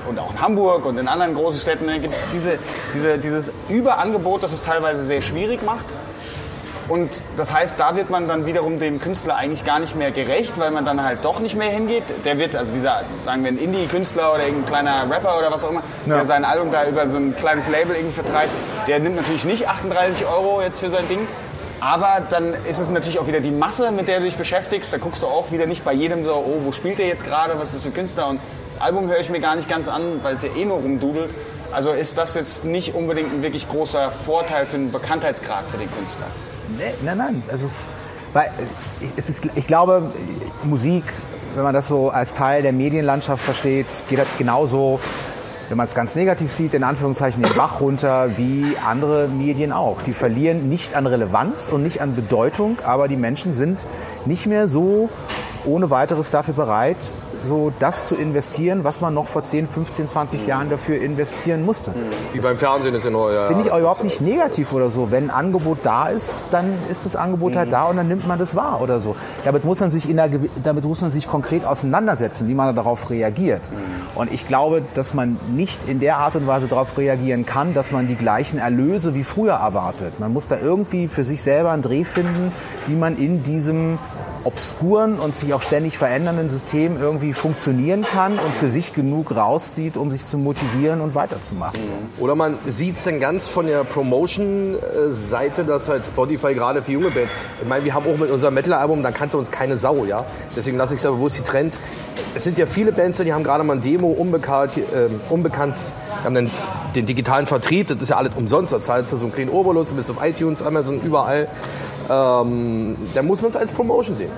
[0.08, 2.58] und auch in Hamburg und in anderen großen Städten ne, gibt es diese,
[2.94, 5.84] diese, dieses Überangebot, das es teilweise sehr schwierig macht.
[6.86, 10.58] Und das heißt, da wird man dann wiederum dem Künstler eigentlich gar nicht mehr gerecht,
[10.58, 12.02] weil man dann halt doch nicht mehr hingeht.
[12.26, 15.70] Der wird, also dieser, sagen wir, ein Indie-Künstler oder irgendein kleiner Rapper oder was auch
[15.70, 18.50] immer, der sein Album da über so ein kleines Label irgendwie vertreibt,
[18.86, 21.26] der nimmt natürlich nicht 38 Euro jetzt für sein Ding.
[21.84, 24.90] Aber dann ist es natürlich auch wieder die Masse, mit der du dich beschäftigst.
[24.90, 27.58] Da guckst du auch wieder nicht bei jedem so, oh, wo spielt der jetzt gerade,
[27.58, 28.28] was ist das für Künstler?
[28.28, 28.40] Und
[28.72, 31.28] das Album höre ich mir gar nicht ganz an, weil es ja eh nur rumdudelt.
[31.72, 35.94] Also ist das jetzt nicht unbedingt ein wirklich großer Vorteil für den Bekanntheitsgrad für den
[35.94, 36.24] Künstler.
[36.78, 37.42] Nee, nein, nein.
[37.52, 37.80] Es ist,
[38.32, 38.50] weil,
[39.18, 40.10] es ist, ich glaube,
[40.62, 41.04] Musik,
[41.54, 45.00] wenn man das so als Teil der Medienlandschaft versteht, geht das genauso,
[45.68, 50.02] wenn man es ganz negativ sieht, in Anführungszeichen den Bach runter, wie andere Medien auch.
[50.02, 53.84] Die verlieren nicht an Relevanz und nicht an Bedeutung, aber die Menschen sind
[54.26, 55.08] nicht mehr so
[55.64, 56.96] ohne weiteres dafür bereit,
[57.44, 61.92] so das zu investieren, was man noch vor 10, 15, 20 Jahren dafür investieren musste.
[62.32, 63.46] Wie beim Fernsehen ist ja nur, ja.
[63.46, 65.10] Finde ich auch überhaupt nicht negativ oder so.
[65.10, 68.38] Wenn ein Angebot da ist, dann ist das Angebot halt da und dann nimmt man
[68.38, 69.16] das wahr oder so.
[69.44, 70.30] Damit muss man sich, in der,
[70.62, 73.70] damit muss man sich konkret auseinandersetzen, wie man darauf reagiert.
[74.14, 77.90] Und ich glaube, dass man nicht in der Art und Weise darauf reagieren kann, dass
[77.90, 80.20] man die gleichen Erlöse wie früher erwartet.
[80.20, 82.52] Man muss da irgendwie für sich selber einen Dreh finden,
[82.86, 83.98] wie man in diesem
[84.44, 89.96] obskuren und sich auch ständig verändernden System irgendwie funktionieren kann und für sich genug rauszieht,
[89.96, 91.80] um sich zu motivieren und weiterzumachen.
[92.18, 97.10] Oder man sieht es dann ganz von der Promotion-Seite, dass halt Spotify gerade für junge
[97.10, 100.24] Bands, ich meine, wir haben auch mit unserem Metal-Album, da kannte uns keine Sau, ja.
[100.54, 101.78] Deswegen lasse ich es aber bewusst die Trend.
[102.34, 105.76] Es sind ja viele Bands, die haben gerade mal ein Demo unbekannt, äh, unbekannt,
[106.22, 106.50] haben dann
[106.94, 109.90] den digitalen Vertrieb, das ist ja alles umsonst, da zahlst du so einen kleinen Obolus,
[109.92, 111.48] bist auf iTunes, Amazon, überall.
[112.10, 114.30] Ähm, dann muss man es als Promotion sehen.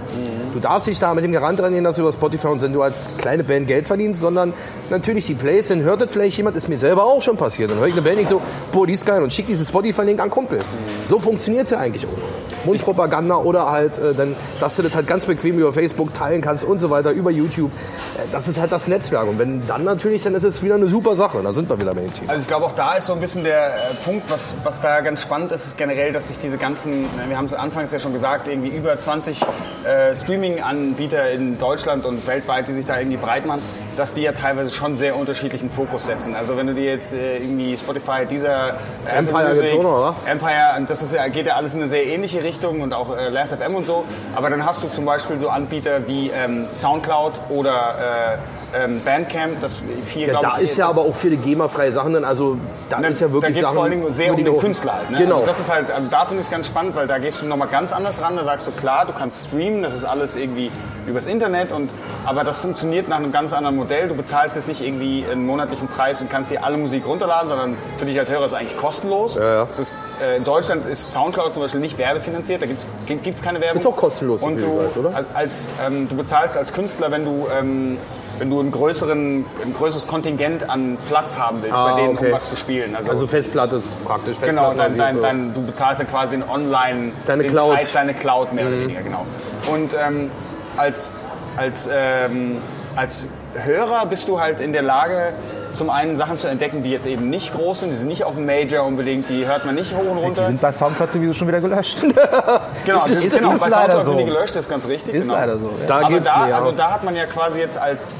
[0.57, 2.80] Du darfst dich da mit dem Garant dran gehen, dass du über Spotify und du
[2.80, 4.54] als kleine Band Geld verdienst, sondern
[4.88, 7.70] natürlich die Plays, dann hört das vielleicht jemand, ist mir selber auch schon passiert.
[7.70, 8.40] Dann höre ich eine Band nicht so,
[8.72, 10.62] boah, die ist geil und schick dieses Spotify-Link an Kumpel.
[11.04, 12.66] So funktioniert es ja eigentlich auch.
[12.66, 16.64] Mundpropaganda oder halt, äh, dann, dass du das halt ganz bequem über Facebook teilen kannst
[16.64, 17.70] und so weiter, über YouTube.
[18.16, 19.28] Äh, das ist halt das Netzwerk.
[19.28, 21.40] Und wenn dann natürlich, dann ist es wieder eine super Sache.
[21.42, 22.30] Da sind wir wieder bei dem Thema.
[22.30, 25.00] Also ich glaube, auch da ist so ein bisschen der äh, Punkt, was, was da
[25.00, 28.12] ganz spannend ist, ist generell, dass sich diese ganzen, wir haben es anfangs ja schon
[28.12, 29.42] gesagt, irgendwie über 20
[29.84, 30.14] äh,
[30.47, 33.62] Streaming-Anbieter in Deutschland und weltweit, die sich da irgendwie breit machen,
[33.97, 36.34] dass die ja teilweise schon sehr unterschiedlichen Fokus setzen.
[36.34, 38.74] Also wenn du dir jetzt äh, irgendwie Spotify, dieser
[39.07, 40.16] äh, Empire gibt's auch noch, oder?
[40.26, 43.74] Empire, das ist geht ja alles in eine sehr ähnliche Richtung und auch äh, Last.fm
[43.74, 44.05] und so.
[44.34, 48.38] Aber dann hast du zum Beispiel so Anbieter wie ähm, Soundcloud oder
[48.74, 52.12] äh, ähm, Bandcamp, das viel, Ja, da ich, ist ja aber auch viele GEMA-freie Sachen
[52.12, 52.24] drin.
[52.24, 54.44] Also da ist ja da wirklich geht es Sachen, vor allen Dingen sehr um die
[54.44, 55.11] den Künstler halt.
[55.11, 55.18] Ne?
[55.18, 55.36] Genau.
[55.36, 57.47] Also das ist halt, also da finde ich es ganz spannend, weil da gehst du
[57.47, 58.36] nochmal ganz anders ran.
[58.36, 60.70] Da sagst du, klar, du kannst streamen, das ist alles irgendwie
[61.07, 61.92] übers Internet, und,
[62.24, 63.86] aber das funktioniert nach einem ganz anderen Modell.
[63.87, 67.76] Du bezahlst jetzt nicht irgendwie einen monatlichen Preis und kannst dir alle Musik runterladen, sondern
[67.97, 69.37] für dich als Hörer ist es eigentlich kostenlos.
[69.37, 69.66] Ja, ja.
[69.70, 72.80] Es ist, äh, in Deutschland ist Soundcloud zum Beispiel nicht werbefinanziert, da gibt
[73.26, 73.80] es keine Werbung.
[73.80, 75.12] Ist auch kostenlos, Und du, weiß, oder?
[75.34, 77.99] als- ähm, du bezahlst als Künstler, wenn du, ähm,
[78.39, 82.26] wenn du einen größeren, ein größeres Kontingent an Platz haben willst, Ah, bei denen, okay.
[82.26, 82.95] um was zu spielen.
[82.97, 84.37] Also Festplatte ist praktisch.
[84.43, 87.72] Genau, dein, dein, dein, du bezahlst ja quasi den Online, Deine den Cloud.
[87.72, 87.78] Mhm.
[87.78, 89.24] Zeit, deine Cloud mehr oder weniger, genau.
[89.72, 90.30] Und ähm,
[90.76, 91.12] als,
[91.57, 92.59] als, ähm,
[92.95, 93.26] als
[93.64, 95.32] Hörer bist du halt in der Lage,
[95.74, 98.34] zum einen Sachen zu entdecken, die jetzt eben nicht groß sind, die sind nicht auf
[98.34, 100.46] dem Major unbedingt, die hört man nicht hoch und Die runter.
[100.46, 101.98] sind bei Soundcloud sowieso schon wieder gelöscht.
[102.84, 104.26] genau, ist- das ist, genau ist bei leider Soundcloud sind die so.
[104.34, 105.14] gelöscht, das ist ganz richtig.
[105.14, 105.34] Ist genau.
[105.34, 105.70] leider so.
[105.80, 105.86] Ja.
[105.86, 108.14] Da Aber da, also da hat man ja quasi jetzt als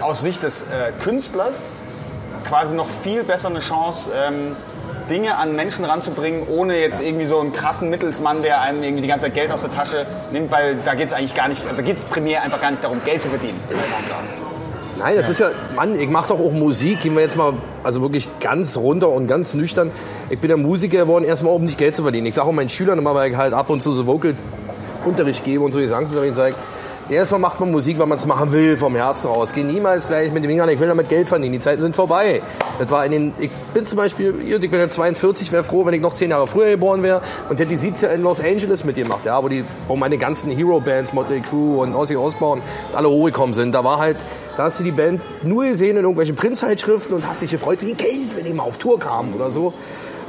[0.00, 1.70] aus Sicht des äh, Künstlers
[2.48, 4.56] quasi noch viel besser eine Chance, ähm,
[5.10, 9.08] Dinge an Menschen ranzubringen, ohne jetzt irgendwie so einen krassen Mittelsmann, der einem irgendwie die
[9.08, 11.82] ganze Zeit Geld aus der Tasche nimmt, weil da geht es eigentlich gar nicht, also
[11.82, 13.60] geht es primär einfach gar nicht darum, Geld zu verdienen.
[15.00, 17.00] Nein, das ist ja, Mann, ich mache doch auch Musik.
[17.00, 19.90] Gehen wir jetzt mal, also wirklich ganz runter und ganz nüchtern.
[20.28, 22.26] Ich bin ja Musiker geworden, erstmal um nicht Geld zu verdienen.
[22.26, 25.64] Ich sage auch meinen Schülern immer, weil ich halt ab und zu so Vocal-Unterricht gebe
[25.64, 26.54] und so Gesangsunterricht sage,
[27.16, 29.52] erstmal macht man Musik, weil man es machen will, vom Herzen raus.
[29.54, 31.52] Geh niemals gleich mit dem Ding an, ich will damit Geld verdienen.
[31.52, 32.42] Die Zeiten sind vorbei.
[32.78, 35.94] Das war in den, ich bin zum Beispiel, ich bin jetzt 42, wäre froh, wenn
[35.94, 39.24] ich noch zehn Jahre früher geboren wäre und hätte die 70er in Los Angeles mitgemacht,
[39.24, 43.74] ja, wo die, wo meine ganzen Hero-Bands, Motley Crue und Ozzy Osbourne alle hochgekommen sind.
[43.74, 44.24] Da war halt,
[44.56, 47.90] da hast du die Band nur gesehen in irgendwelchen Printzeitschriften und hast dich gefreut wie
[47.90, 49.72] ein Kind, wenn die mal auf Tour kamen oder so.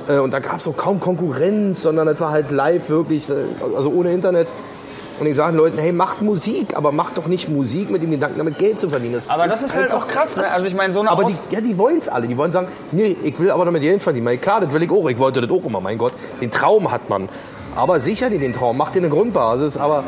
[0.07, 3.33] Äh, Und da gab es auch kaum Konkurrenz, sondern das war halt live wirklich, äh,
[3.75, 4.51] also ohne Internet.
[5.21, 8.09] Und ich sage den Leuten, hey, macht Musik, aber macht doch nicht Musik mit dem
[8.09, 9.21] Gedanken, damit Geld zu verdienen.
[9.27, 10.49] Aber das ist halt einfach auch krass, ne?
[10.49, 12.25] Also ich meine, so eine aber Aus- die, ja, die wollen es alle.
[12.27, 14.25] Die wollen sagen, nee, ich will aber damit Geld verdienen.
[14.25, 15.07] Weil klar, das will ich auch.
[15.07, 16.13] Ich wollte das auch immer, mein Gott.
[16.41, 17.29] Den Traum hat man.
[17.75, 18.77] Aber sicher dir den Traum.
[18.77, 19.77] Mach dir eine Grundbasis.
[19.77, 20.05] Aber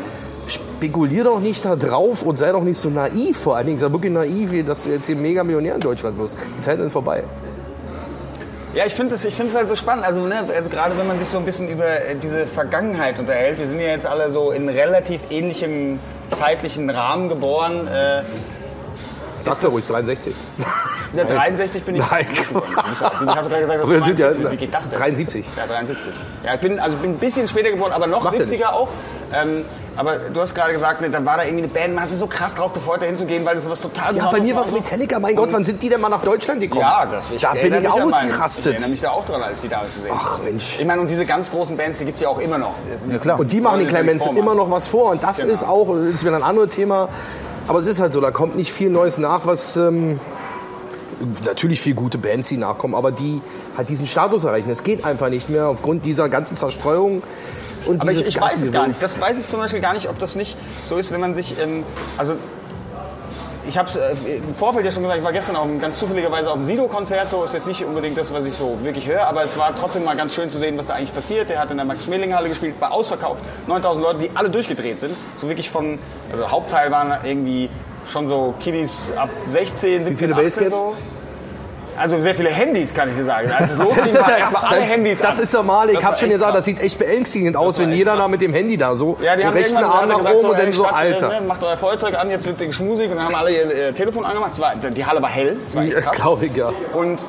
[0.48, 3.36] spekulier doch nicht da drauf und sei doch nicht so naiv.
[3.38, 6.36] Vor allen Dingen sei wirklich naiv, dass du jetzt hier mega Millionär in Deutschland wirst.
[6.58, 7.22] Die Zeiten sind vorbei.
[8.74, 10.04] Ja, ich finde es ich find's halt so spannend.
[10.04, 13.58] Also, ne, also gerade wenn man sich so ein bisschen über äh, diese Vergangenheit unterhält.
[13.58, 16.00] Wir sind ja jetzt alle so in relativ ähnlichem
[16.30, 17.86] zeitlichen Rahmen geboren.
[17.86, 18.22] Äh,
[19.44, 20.34] du das- ruhig, 63.
[21.12, 22.02] in der 63 bin ich.
[22.10, 22.26] Nein.
[22.52, 22.60] Du
[23.26, 24.98] hast gerade gesagt, dass Wir sind ja 42 Wie geht das denn?
[24.98, 25.46] 73.
[25.56, 26.12] Ja, 73.
[26.44, 28.88] Ja, ich bin, also bin ein bisschen später geboren, aber noch Macht ja 70er auch.
[29.32, 29.64] Ähm,
[29.96, 32.18] aber du hast gerade gesagt, ne, dann war da irgendwie eine Band, man hat sich
[32.18, 34.70] so krass drauf gefreut, da hinzugehen, weil das was total Ja, bei mir war es
[34.70, 34.76] so.
[34.76, 35.18] Metallica.
[35.20, 36.80] Mein Gott, Und- wann sind die denn mal nach Deutschland gekommen?
[36.82, 38.66] Ja, das Da bin ich an meinen- Ich ausgerastet.
[38.72, 40.78] erinnere mich da auch dran, als die damals gesehen Ach, Mensch.
[40.78, 42.74] Ich meine, und diese ganz großen Bands, die gibt es ja auch immer noch.
[43.10, 43.38] Ja, klar.
[43.40, 45.10] Und die machen den kleinen Menschen immer noch was vor.
[45.12, 45.52] Und das Genau.
[45.52, 47.08] ist auch, das ist wieder ein anderes Thema.
[47.68, 50.20] Aber es ist halt so, da kommt nicht viel Neues nach, was ähm,
[51.44, 53.40] natürlich viel gute Bands, die nachkommen, aber die
[53.76, 54.68] halt diesen Status erreichen.
[54.70, 57.22] Es geht einfach nicht mehr aufgrund dieser ganzen Zerstreuung.
[57.86, 59.02] Und Aber ich, ich weiß es gar nicht.
[59.02, 61.58] Das weiß ich zum Beispiel gar nicht, ob das nicht so ist, wenn man sich.
[61.60, 61.84] Ähm,
[62.16, 62.36] also
[63.66, 66.50] ich habe es äh, im Vorfeld ja schon gesagt, ich war gestern auch ganz zufälligerweise
[66.50, 67.30] auf dem Sido-Konzert.
[67.30, 70.04] So ist jetzt nicht unbedingt das, was ich so wirklich höre, aber es war trotzdem
[70.04, 71.48] mal ganz schön zu sehen, was da eigentlich passiert.
[71.50, 73.42] Der hat in der Max-Schmeling-Halle gespielt, war ausverkauft.
[73.66, 75.16] 9000 Leute, die alle durchgedreht sind.
[75.36, 75.98] So wirklich von.
[76.30, 77.70] Also Hauptteil waren irgendwie
[78.10, 80.70] schon so Kiddies ab 16, 17, viele 18 Basscats?
[80.70, 80.94] so.
[81.96, 83.50] Also sehr viele Handys, kann ich dir sagen.
[83.50, 85.44] Als es losging, waren erstmal alle Handys Das an.
[85.44, 85.90] ist normal.
[85.90, 86.58] Ich habe schon gesagt, krass.
[86.58, 89.44] das sieht echt beängstigend aus, wenn jeder da mit dem Handy da so Ja, die
[89.44, 91.28] haben rechten Arm nach oben so, und dann so, äh, Alter.
[91.28, 93.10] Ne, macht euer Feuerzeug an, jetzt wird's irgendwie Schmusik.
[93.10, 94.58] Und dann haben alle ihr, ihr Telefon angemacht.
[94.58, 96.16] War, die Halle war hell, das war echt krass.
[96.16, 96.72] Glaube ich, ja.
[96.92, 97.20] Und,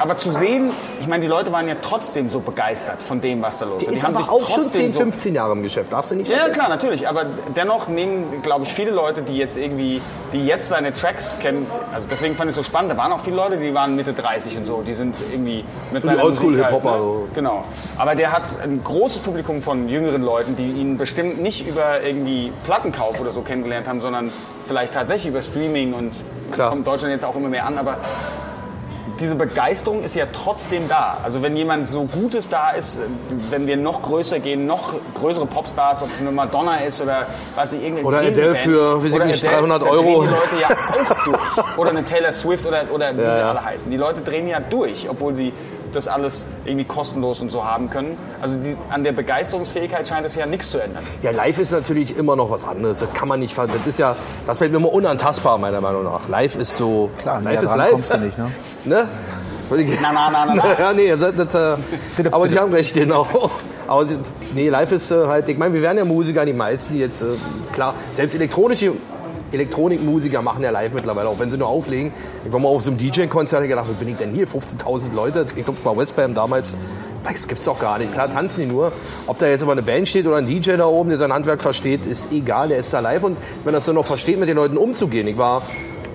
[0.00, 3.58] aber zu sehen, ich meine, die Leute waren ja trotzdem so begeistert von dem, was
[3.58, 3.90] da los war.
[3.90, 5.92] Die ist haben aber sich auch schon trotzdem 10, so 15 Jahre im Geschäft.
[5.92, 6.54] Darfst du nicht Ja, vergessen.
[6.54, 7.08] klar, natürlich.
[7.08, 7.26] Aber
[7.56, 10.00] dennoch nehmen, glaube ich, viele Leute, die jetzt irgendwie,
[10.32, 12.92] die jetzt seine Tracks kennen, also deswegen fand ich es so spannend.
[12.92, 14.82] Da waren auch viele Leute, die waren Mitte 30 und so.
[14.82, 17.02] Die sind irgendwie mit seiner Oldschool Musik halt, Hip-Hopper, ne?
[17.02, 17.28] so.
[17.34, 17.64] Genau.
[17.98, 22.52] Aber der hat ein großes Publikum von jüngeren Leuten, die ihn bestimmt nicht über irgendwie
[22.64, 24.32] Plattenkauf oder so kennengelernt haben, sondern
[24.66, 26.12] vielleicht tatsächlich über Streaming und
[26.52, 26.70] Klar.
[26.70, 27.76] kommt Deutschland jetzt auch immer mehr an.
[27.78, 27.96] Aber
[29.20, 31.18] diese Begeisterung ist ja trotzdem da.
[31.22, 33.00] Also wenn jemand so Gutes da ist,
[33.50, 37.72] wenn wir noch größer gehen, noch größere Popstars, ob es eine Madonna ist oder was
[37.72, 40.22] ich irgendeine Oder Adele für, weiß ich nicht, Adele, 300 da drehen Euro.
[40.22, 41.76] die Leute ja auch durch.
[41.78, 43.90] Oder eine Taylor Swift oder, oder wie sie alle heißen.
[43.90, 45.52] Die Leute drehen ja durch, obwohl sie
[45.96, 48.16] das alles irgendwie kostenlos und so haben können.
[48.40, 51.02] Also die, an der Begeisterungsfähigkeit scheint es ja nichts zu ändern.
[51.22, 53.00] Ja, live ist natürlich immer noch was anderes.
[53.00, 54.16] Das kann man nicht ver- Das ist ja,
[54.46, 56.28] das bleibt immer unantastbar, meiner Meinung nach.
[56.28, 57.10] Live ist so.
[57.18, 57.90] Klar, live ist live.
[57.92, 58.50] kommst du nicht, ne?
[58.84, 59.08] ne?
[60.02, 60.64] Na, na, na, na, na.
[60.80, 61.76] Ja, nee, das, das, äh,
[62.30, 63.26] aber Sie haben recht, genau.
[63.86, 64.18] Aber Sie-
[64.54, 67.22] nee, live ist äh, halt, ich meine, wir werden ja Musiker, die meisten, die jetzt,
[67.22, 67.26] äh,
[67.72, 68.92] klar, selbst elektronische
[69.52, 72.12] Elektronikmusiker machen ja live mittlerweile, auch wenn sie nur auflegen.
[72.44, 74.46] Ich war mal auf so einem DJ-Konzert und gedacht, wo bin ich denn hier?
[74.46, 75.46] 15.000 Leute.
[75.56, 76.74] Ich glaube, bei Westbam damals,
[77.24, 78.12] das gibt's doch gar nicht.
[78.12, 78.92] Klar tanzen die nur.
[79.26, 81.62] Ob da jetzt aber eine Band steht oder ein DJ da oben, der sein Handwerk
[81.62, 83.22] versteht, ist egal, der ist da live.
[83.22, 85.26] Und wenn das dann noch versteht, mit den Leuten umzugehen.
[85.26, 85.62] Ich war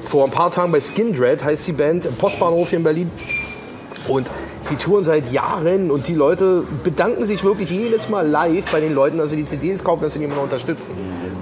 [0.04, 3.12] vor ein paar Tagen bei Skin Dread, heißt die Band, im Postbahnhof hier in Berlin.
[4.08, 4.30] Und
[4.70, 8.94] die touren seit Jahren und die Leute bedanken sich wirklich jedes Mal live bei den
[8.94, 10.90] Leuten, dass sie die CDs kaufen, dass sie die immer unterstützen.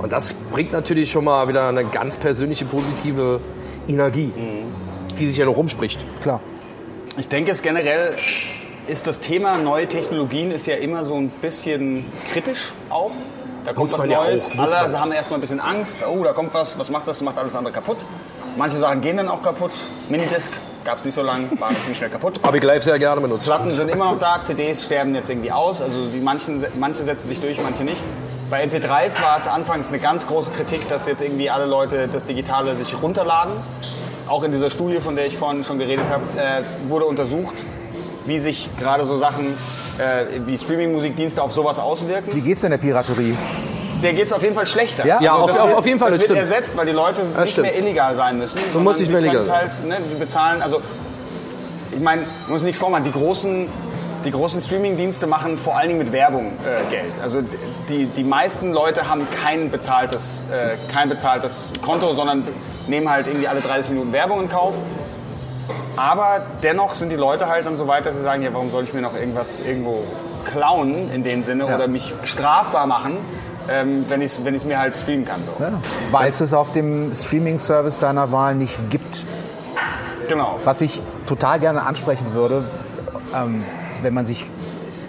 [0.01, 3.39] Und das bringt natürlich schon mal wieder eine ganz persönliche, positive
[3.87, 4.31] Energie,
[5.17, 6.05] die sich ja noch rumspricht.
[6.21, 6.41] Klar.
[7.17, 8.13] Ich denke, es generell
[8.87, 12.03] ist das Thema neue Technologien ist ja immer so ein bisschen
[12.33, 13.11] kritisch auch.
[13.63, 14.55] Da kommt Muss was ja Neues.
[14.55, 14.99] muss Alle man.
[14.99, 15.99] haben erstmal ein bisschen Angst.
[16.05, 16.77] Oh, da kommt was.
[16.77, 17.21] Was macht das?
[17.21, 17.99] Macht alles andere kaputt.
[18.57, 19.71] Manche Sachen gehen dann auch kaputt.
[20.09, 20.51] Minidisc
[20.83, 22.39] gab es nicht so lange, war ziemlich schnell kaputt.
[22.43, 23.45] Habe ich live sehr gerne benutzt.
[23.45, 25.81] Platten sind immer noch da, CDs sterben jetzt irgendwie aus.
[25.81, 28.01] Also die manchen, manche setzen sich durch, manche nicht.
[28.49, 32.25] Bei MP3s war es anfangs eine ganz große Kritik, dass jetzt irgendwie alle Leute das
[32.25, 33.53] Digitale sich runterladen.
[34.27, 37.55] Auch in dieser Studie, von der ich vorhin schon geredet habe, äh, wurde untersucht,
[38.25, 39.47] wie sich gerade so Sachen
[39.97, 42.33] äh, wie Streaming-Musikdienste auf sowas auswirken.
[42.33, 43.35] Wie geht's denn der Piraterie?
[44.03, 45.05] Der geht es auf jeden Fall schlechter.
[45.05, 45.19] Ja?
[45.21, 46.51] Ja, auf- das auf- wird, auf jeden Fall, Das das wird stimmt.
[46.51, 47.67] ersetzt, weil die Leute Das nicht stimmt.
[47.67, 48.59] mehr illegal sein müssen.
[48.73, 50.81] Du musst nicht mehr die illegal können's Halt, ne, die bezahlen, also
[51.91, 53.67] ich meine, man muss nichts vormachen, die großen,
[54.25, 57.19] die großen Streaming-Dienste machen vor allen Dingen mit Werbung äh, Geld.
[57.21, 57.41] Also
[57.89, 62.47] die, die meisten Leute haben kein bezahltes, äh, kein bezahltes Konto, sondern
[62.87, 64.73] nehmen halt irgendwie alle 30 Minuten Werbung in Kauf.
[65.95, 68.83] Aber dennoch sind die Leute halt dann so weit, dass sie sagen, ja, warum soll
[68.83, 70.03] ich mir noch irgendwas irgendwo
[70.51, 71.75] klauen in dem Sinne Ja.
[71.75, 73.17] oder mich strafbar machen,
[73.69, 75.41] ähm, wenn ich es wenn ich's mir halt streamen kann.
[75.45, 75.63] So.
[75.63, 75.71] Ja.
[76.11, 79.25] Weil es es auf dem Streaming-Service deiner Wahl nicht gibt.
[80.27, 80.59] Genau.
[80.63, 82.63] Was ich total gerne ansprechen würde,
[83.35, 83.63] ähm,
[84.01, 84.45] wenn man sich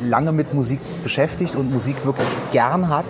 [0.03, 3.07] lange mit Musik beschäftigt und Musik wirklich gern hat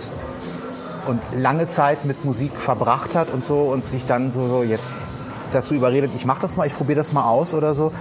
[1.07, 4.91] und lange Zeit mit Musik verbracht hat und so und sich dann so, so jetzt
[5.53, 7.93] dazu überredet, ich mache das mal, ich probiere das mal aus oder so.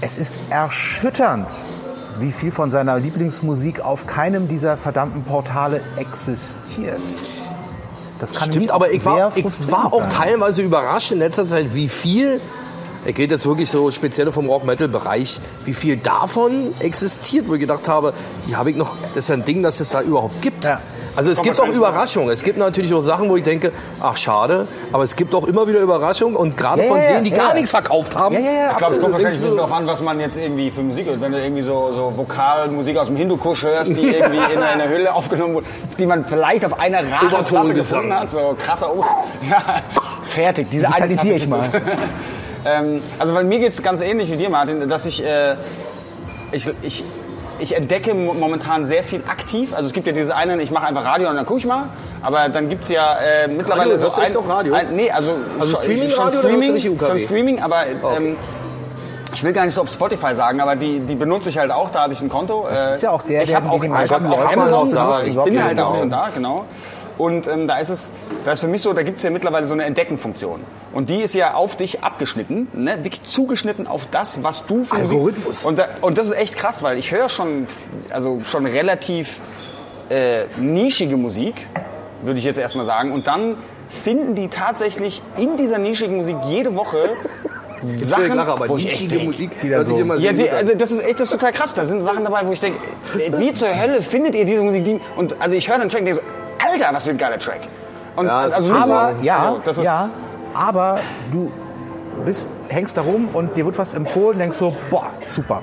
[0.00, 1.50] Es ist erschütternd,
[2.20, 7.00] wie viel von seiner Lieblingsmusik auf keinem dieser verdammten Portale existiert.
[8.18, 10.10] Das kann Stimmt, aber ich war, ich war auch sein.
[10.10, 12.40] teilweise überrascht in letzter Zeit, wie viel,
[13.06, 17.88] ich rede jetzt wirklich so speziell vom Rock-Metal-Bereich, wie viel davon existiert, wo ich gedacht
[17.88, 18.12] habe,
[18.46, 20.66] die habe ich noch, das ist ja ein Ding, dass es da überhaupt gibt.
[20.66, 20.80] Ja.
[21.16, 22.30] Also es gibt auch Überraschungen.
[22.30, 25.66] Es gibt natürlich auch Sachen, wo ich denke, ach schade, aber es gibt auch immer
[25.66, 27.54] wieder Überraschungen und gerade Ja, von ja, denen, die ja, gar ja.
[27.54, 28.34] nichts verkauft haben.
[28.34, 30.20] Ja, ja, ja, Ich glaube, es kommt wahrscheinlich ein bisschen so- darauf an, was man
[30.20, 31.20] jetzt irgendwie für Musik hört.
[31.20, 35.14] Wenn du irgendwie so, so Vokalmusik aus dem Hindukusch hörst, die irgendwie in einer Hülle
[35.14, 35.66] aufgenommen wurde,
[35.98, 39.04] die man vielleicht auf einer Radioplatte gefunden hat, so krasser oh,
[39.48, 39.82] ja,
[40.26, 42.00] fertig, diese eine Digitalisiere Platte ich es.
[42.66, 45.56] ähm, also bei mir geht es ganz ähnlich wie dir, Martin, dass ich, äh,
[46.52, 47.04] ich, ich,
[47.60, 49.72] ich entdecke mo- momentan sehr viel aktiv.
[49.74, 51.84] Also es gibt ja diese einen, ich mache einfach Radio und dann gucke ich mal.
[52.22, 54.10] Aber dann gibt es ja äh, mittlerweile Radio?
[54.10, 54.74] so echt noch Radio?
[54.74, 58.16] Ein, nee, also, Also Streaming-Radio schon du Streaming, schon Streaming, aber Okay.
[58.16, 58.36] ähm,
[59.32, 61.90] ich will gar nicht so auf Spotify sagen, aber die, die benutze ich halt auch,
[61.90, 62.66] da habe ich ein Konto.
[62.68, 64.98] Das ist ja auch der, ich der auch, die ich meisten hab auch Leute Amazon,
[64.98, 66.64] auch ich bin halt auch schon da, genau.
[67.20, 68.14] Und ähm, da ist es,
[68.44, 70.60] da ist für mich so, da gibt es ja mittlerweile so eine Entdeckenfunktion.
[70.94, 72.96] Und die ist ja auf dich abgeschnitten, ne?
[73.04, 75.46] wirklich zugeschnitten auf das, was du für Algorithmus.
[75.46, 75.68] Musik...
[75.68, 77.66] Und, da, und das ist echt krass, weil ich höre schon,
[78.08, 79.38] also schon relativ
[80.08, 81.56] äh, nischige Musik,
[82.22, 83.12] würde ich jetzt erstmal sagen.
[83.12, 83.56] Und dann
[83.90, 86.96] finden die tatsächlich in dieser nischigen Musik jede Woche
[87.98, 90.48] Sachen, Lache, aber wo ich nischige echt denk, Musik die da so- immer Ja, die,
[90.48, 91.74] also das ist echt das ist total krass.
[91.74, 92.78] Da sind Sachen dabei, wo ich denke,
[93.38, 94.84] wie zur Hölle findet ihr diese Musik?
[94.84, 97.38] Die, und also ich höre den Track und denke so, Alter, was für ein geiler
[97.38, 97.60] Track.
[98.16, 100.10] Und Ja, das also Aber ja, also, das ist, ja,
[100.54, 100.98] aber
[101.30, 101.50] du
[102.24, 105.62] bist, hängst da rum und dir wird was empfohlen, denkst so, boah, super.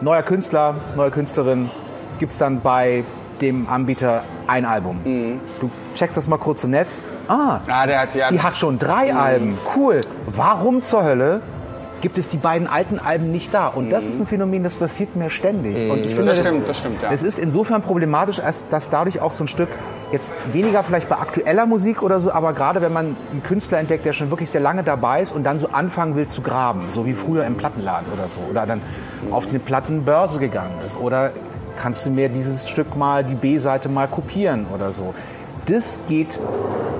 [0.00, 1.70] Neuer Künstler, neue Künstlerin,
[2.18, 3.04] gibt es dann bei
[3.40, 5.00] dem Anbieter ein Album.
[5.04, 5.40] Mhm.
[5.60, 7.00] Du checkst das mal kurz im Netz.
[7.28, 8.28] Ah, Ah, hat ja.
[8.28, 9.18] die hat schon drei Mhm.
[9.18, 9.58] Alben.
[9.76, 10.00] Cool.
[10.26, 11.42] Warum zur Hölle
[12.00, 13.68] gibt es die beiden alten Alben nicht da?
[13.68, 14.10] Und das Mhm.
[14.10, 15.90] ist ein Phänomen, das passiert mir ständig.
[15.90, 17.10] Und ich finde, das stimmt, das stimmt, ja.
[17.10, 19.70] es ist insofern problematisch, als dass dadurch auch so ein Stück,
[20.12, 24.04] jetzt weniger vielleicht bei aktueller Musik oder so, aber gerade wenn man einen Künstler entdeckt,
[24.04, 27.06] der schon wirklich sehr lange dabei ist und dann so anfangen will zu graben, so
[27.06, 28.80] wie früher im Plattenladen oder so, oder dann
[29.30, 31.32] auf eine Plattenbörse gegangen ist, oder
[31.76, 35.14] kannst du mir dieses Stück mal, die B-Seite mal kopieren oder so.
[35.66, 36.38] Das geht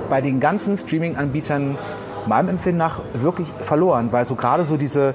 [0.09, 1.77] bei den ganzen Streaming-Anbietern
[2.27, 5.13] meinem Empfinden nach wirklich verloren, weil so gerade so diese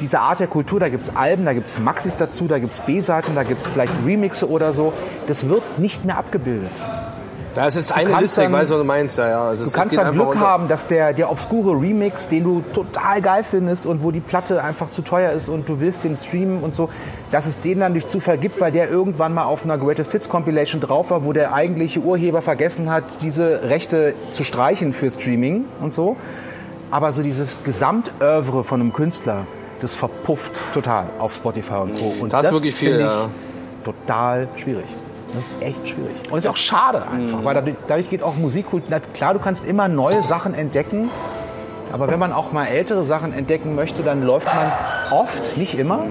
[0.00, 2.72] diese Art der Kultur, da gibt es Alben, da gibt es Maxis dazu, da gibt
[2.72, 4.94] es B-Seiten, da gibt es vielleicht Remixe oder so.
[5.28, 6.72] Das wird nicht mehr abgebildet.
[7.54, 9.18] Das ist eine Liste, ich dann- weiß, was du meinst.
[9.18, 9.52] Ja, ja.
[9.52, 10.40] Es Du kannst dann Glück unter.
[10.40, 14.62] haben, dass der, der obskure Remix, den du total geil findest und wo die Platte
[14.62, 16.88] einfach zu teuer ist und du willst den streamen und so,
[17.32, 20.28] dass es den dann durch Zufall gibt, weil der irgendwann mal auf einer Greatest Hits
[20.28, 25.64] Compilation drauf war, wo der eigentliche Urheber vergessen hat, diese Rechte zu streichen für Streaming
[25.80, 26.16] und so.
[26.92, 29.46] Aber so dieses Gesamtövre von einem Künstler,
[29.80, 32.12] das verpufft total auf Spotify und so.
[32.20, 33.28] Und Das ist wirklich viel, ich ja.
[33.84, 34.84] total schwierig.
[35.34, 36.16] Das ist echt schwierig.
[36.30, 39.00] Und es ist auch schade einfach, weil dadurch, dadurch geht auch Musikkultur.
[39.14, 41.10] Klar, du kannst immer neue Sachen entdecken,
[41.92, 44.72] aber wenn man auch mal ältere Sachen entdecken möchte, dann läuft man
[45.10, 46.04] oft, nicht immer,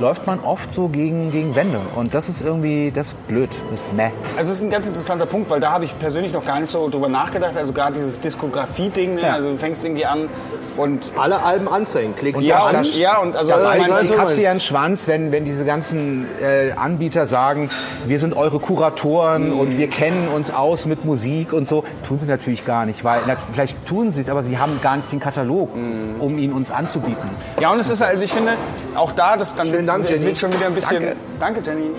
[0.00, 1.80] läuft man oft so gegen, gegen Wände.
[1.94, 4.10] Und das ist irgendwie, das ist blöd, das ist meh.
[4.36, 6.70] Also es ist ein ganz interessanter Punkt, weil da habe ich persönlich noch gar nicht
[6.70, 7.56] so drüber nachgedacht.
[7.56, 9.22] Also gerade dieses Diskografie-Ding, ne?
[9.22, 9.34] Ja.
[9.34, 10.28] also du fängst irgendwie an
[10.76, 12.14] und Alle Alben anzeigen.
[12.16, 12.76] Klickst ja, du an.
[12.76, 14.60] und, ja und also Ja, ich ich meine, die Katze ja einen.
[14.60, 17.70] Schwanz, wenn, wenn diese ganzen äh, Anbieter sagen,
[18.06, 21.84] wir sind eure Kuratoren und wir kennen uns aus mit Musik und so.
[22.06, 24.96] Tun sie natürlich gar nicht, weil na, vielleicht tun sie es, aber sie haben gar
[24.96, 27.28] nicht den Katalog, um ihn uns anzubieten.
[27.60, 28.52] Ja, und es ist halt, also ich finde,
[28.94, 30.26] auch da, das dann Dank, Jenny.
[30.26, 31.02] wird schon wieder ein bisschen.
[31.02, 31.16] Danke.
[31.38, 31.90] Danke, Jenny.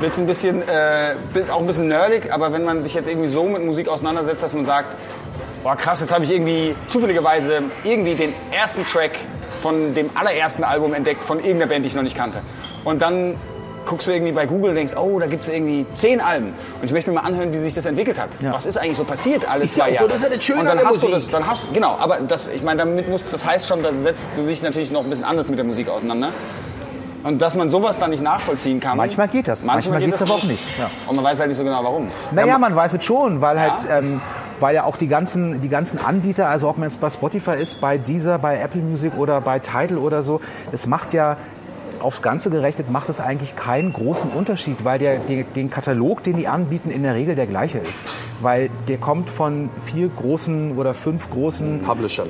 [0.00, 1.14] Wird ein bisschen, äh,
[1.50, 4.52] auch ein bisschen nerdig, aber wenn man sich jetzt irgendwie so mit Musik auseinandersetzt, dass
[4.54, 4.96] man sagt,
[5.62, 9.12] boah krass, jetzt habe ich irgendwie zufälligerweise irgendwie den ersten Track
[9.60, 12.40] von dem allerersten Album entdeckt von irgendeiner Band, die ich noch nicht kannte.
[12.84, 13.36] Und dann
[13.86, 16.48] guckst du irgendwie bei Google und denkst, oh, da gibt es irgendwie zehn Alben.
[16.48, 18.30] Und ich möchte mir mal anhören, wie sich das entwickelt hat.
[18.40, 18.52] Ja.
[18.52, 20.08] Was ist eigentlich so passiert alle Ist ja zwei auch so, Jahre?
[20.08, 21.14] das ist ja das Schöne und dann hast du Musik.
[21.14, 24.24] das, dann hast genau, aber das, ich meine, damit muss, das heißt schon, da setzt
[24.36, 26.32] du sich natürlich noch ein bisschen anders mit der Musik auseinander.
[27.24, 28.96] Und dass man sowas dann nicht nachvollziehen kann.
[28.96, 30.90] Manchmal geht das, manchmal geht geht's das aber auch nicht, ja.
[31.06, 32.08] Und man weiß halt nicht so genau, warum.
[32.32, 33.62] Naja, man weiß es schon, weil Ja.
[33.62, 34.20] halt, ähm,
[34.60, 37.80] weil ja auch die ganzen, die ganzen Anbieter, also ob man jetzt bei Spotify ist,
[37.80, 40.40] bei Deezer, bei Apple Music oder bei Tidal oder so,
[40.72, 41.36] es macht ja
[42.02, 46.36] aufs Ganze gerechnet macht es eigentlich keinen großen Unterschied, weil der, der, den Katalog, den
[46.36, 48.04] die anbieten, in der Regel der gleiche ist.
[48.40, 52.28] Weil der kommt von vier großen oder fünf großen Publishern.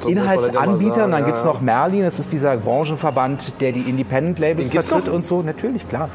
[0.00, 1.10] So Inhaltsanbietern.
[1.10, 1.46] Dann gibt's ja.
[1.46, 5.42] noch Merlin, das ist dieser Branchenverband, der die Independent-Labels vertritt und so.
[5.42, 6.10] Natürlich, klar.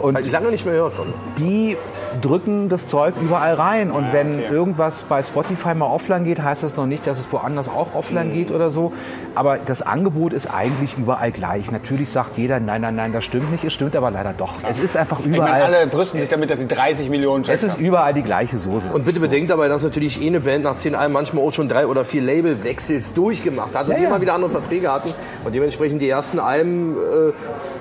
[0.00, 1.06] Und Hab ich lange nicht mehr gehört von.
[1.38, 1.76] die
[2.20, 3.90] drücken das Zeug überall rein.
[3.90, 4.48] Und wenn okay.
[4.52, 8.28] irgendwas bei Spotify mal offline geht, heißt das noch nicht, dass es woanders auch offline
[8.28, 8.32] Mhm.
[8.34, 8.92] geht oder so.
[9.34, 11.70] Aber das Angebot ist eigentlich überall gleich.
[11.70, 13.64] Natürlich sagt jeder, nein, nein, nein, das stimmt nicht.
[13.64, 14.54] Es stimmt aber leider doch.
[14.68, 15.62] Es ist einfach Ich meine, überall.
[15.62, 17.84] alle brüsten sich damit, dass sie 30 Millionen es Tracks ist haben.
[17.84, 18.90] überall die gleiche Soße.
[18.92, 21.68] Und bitte bedenkt dabei, dass natürlich eh eine Band nach zehn Alben manchmal auch schon
[21.68, 24.08] drei oder vier Labelwechsels durchgemacht hat und Ja, ja.
[24.08, 25.10] immer wieder andere Verträge hatten.
[25.44, 27.32] Und dementsprechend die ersten Alben, äh,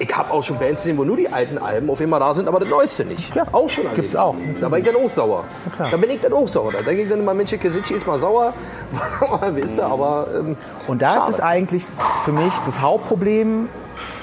[0.04, 2.48] ich habe auch schon Bands gesehen, wo nur die alten Alben auf immer da sind,
[2.48, 3.34] aber das Neueste nicht.
[3.36, 4.18] Ja, auch schon gibt's erlebt.
[4.18, 4.60] auch.
[4.62, 5.44] Da bin ich dann auch sauer.
[5.78, 6.72] Da bin ich dann auch sauer.
[6.72, 8.54] Da denke ich dann immer, Mensch, Kesici ist mal sauer.
[9.56, 10.56] Ihr, aber ähm,
[10.88, 11.86] Und da ist es eigentlich
[12.26, 13.70] für mich das Hauptproblem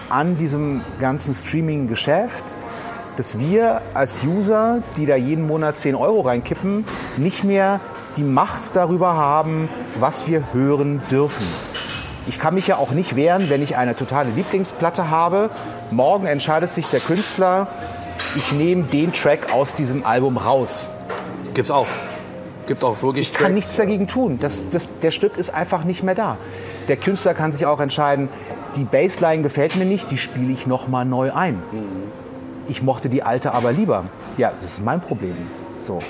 [0.09, 2.45] an diesem ganzen Streaming-Geschäft,
[3.16, 6.84] dass wir als User, die da jeden Monat 10 Euro reinkippen,
[7.16, 7.80] nicht mehr
[8.16, 9.68] die Macht darüber haben,
[9.99, 11.47] was wir hören dürfen.
[12.29, 15.51] Ich kann mich ja auch nicht wehren, wenn ich eine totale Lieblingsplatte habe.
[15.91, 17.68] Morgen entscheidet sich der Künstler,
[18.35, 20.89] ich nehme den Track aus diesem Album raus.
[21.55, 21.87] Gibt's auch.
[22.66, 24.39] Gibt auch wirklich Ich kann nichts dagegen tun.
[24.41, 26.37] Das, das, der Stück ist einfach nicht mehr da.
[26.89, 28.29] Der Künstler kann sich auch entscheiden,
[28.74, 31.62] die Bassline gefällt mir nicht, die spiele ich nochmal neu ein.
[32.68, 34.05] Ich mochte die alte aber lieber.
[34.37, 35.37] Ja, das ist mein Problem.
[35.81, 36.01] So.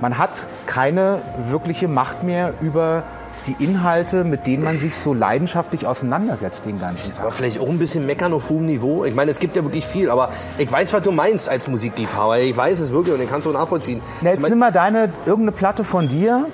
[0.00, 3.04] Man hat keine wirkliche Macht mehr über
[3.46, 7.22] die Inhalte, mit denen man sich so leidenschaftlich auseinandersetzt den ganzen Tag.
[7.22, 9.04] Aber vielleicht auch ein bisschen meckern auf hohem Niveau.
[9.04, 12.38] Ich meine, es gibt ja wirklich viel, aber ich weiß, was du meinst als Musikliebhaber.
[12.40, 14.00] Ich weiß es wirklich und den kannst du auch nachvollziehen.
[14.22, 16.46] Na, jetzt nimm mal deine irgendeine Platte von dir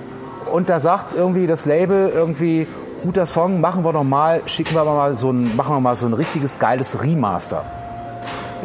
[0.51, 2.67] und da sagt irgendwie das Label irgendwie,
[3.03, 6.05] guter Song, machen wir doch mal, schicken wir mal so ein, machen wir mal so
[6.05, 7.65] ein richtiges geiles Remaster.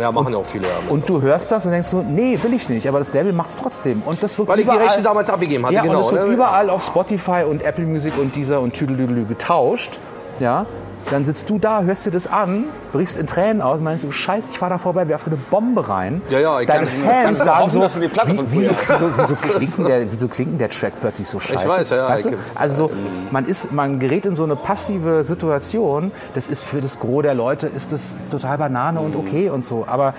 [0.00, 0.66] Ja, machen ja auch viele.
[0.66, 0.74] Ja.
[0.88, 3.50] Und du hörst das und denkst so, nee, will ich nicht, aber das Label macht
[3.50, 4.02] es trotzdem.
[4.04, 5.98] Und das wird Weil ich die überall- Rechte damals abgegeben hatte, ja, genau.
[5.98, 6.34] und das wird ne?
[6.34, 9.98] überall auf Spotify und Apple Music und dieser und Tüdelüdelü getauscht.
[10.40, 10.66] Ja,
[11.10, 14.12] dann sitzt du da, hörst dir das an, brichst in Tränen aus und meinst so,
[14.12, 16.20] scheiße, ich fahr da vorbei, werf eine Bombe rein.
[16.28, 18.36] Ja, ja, ich Deine kann- Fans du sagen hoffen, so, dass du die Platte wie,
[18.36, 21.68] von wieso, wieso, wieso, klingt der, wieso klingt der Track plötzlich so scheiße?
[21.68, 22.28] weiß, ja, weißt du?
[22.30, 22.90] ich- Also
[23.30, 27.34] man, ist, man gerät in so eine passive Situation, das ist für das Gros der
[27.34, 30.14] Leute, ist das total Banane und okay und so, aber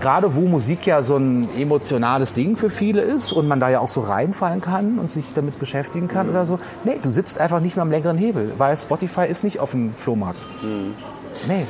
[0.00, 3.80] gerade wo Musik ja so ein emotionales Ding für viele ist und man da ja
[3.80, 7.60] auch so reinfallen kann und sich damit beschäftigen kann oder so, nee, du sitzt einfach
[7.60, 10.38] nicht mehr am längeren Hebel, weil Spotify ist nicht auf dem Flohmarkt.
[11.46, 11.66] Nee.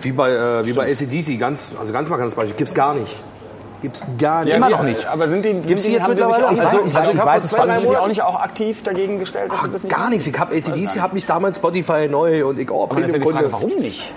[0.00, 3.18] Wie bei, äh, wie bei ACDC, ganz, also ganz markantes Beispiel, gibt's gar nicht.
[3.80, 4.54] Gibt's gar nicht.
[4.54, 5.06] Immer die- noch nicht.
[5.06, 6.44] Aber sind die, sind Gibt's die jetzt mittlerweile?
[6.46, 8.08] Auch, Also- also, also ich ich weiß es zwei, drei haben sie sich auch Monaten-
[8.10, 10.26] nicht auch aktiv dagegen gestellt, dass Ach, das nicht gar nichts.
[10.28, 13.18] Ich hab ACDC, hab mich damals Spotify neu und ich, oh, Aber dann ist ja
[13.18, 13.50] die Premium-Kunde.
[13.50, 14.12] Frage, warum nicht?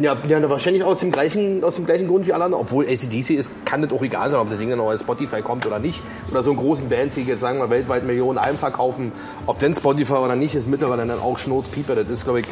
[0.00, 2.64] Ja, ja, wahrscheinlich aus dem, gleichen, aus dem gleichen Grund wie alle anderen.
[2.64, 5.66] Obwohl ACDC ist, kann das auch egal sein, ob das Ding dann auf Spotify kommt
[5.66, 6.02] oder nicht.
[6.30, 9.12] Oder so einen großen Bands, die jetzt sagen wir weltweit Millionen Alben verkaufen.
[9.44, 11.96] Ob denn Spotify oder nicht, ist mittlerweile dann auch Schnurzpieper.
[11.96, 12.46] Das ist, glaube ich,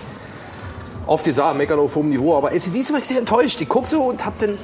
[1.07, 2.37] auf dieser meckern auf hohem Niveau.
[2.37, 3.59] Aber ACDC war ich sehr enttäuscht.
[3.63, 4.59] Ich gucke so und hab dann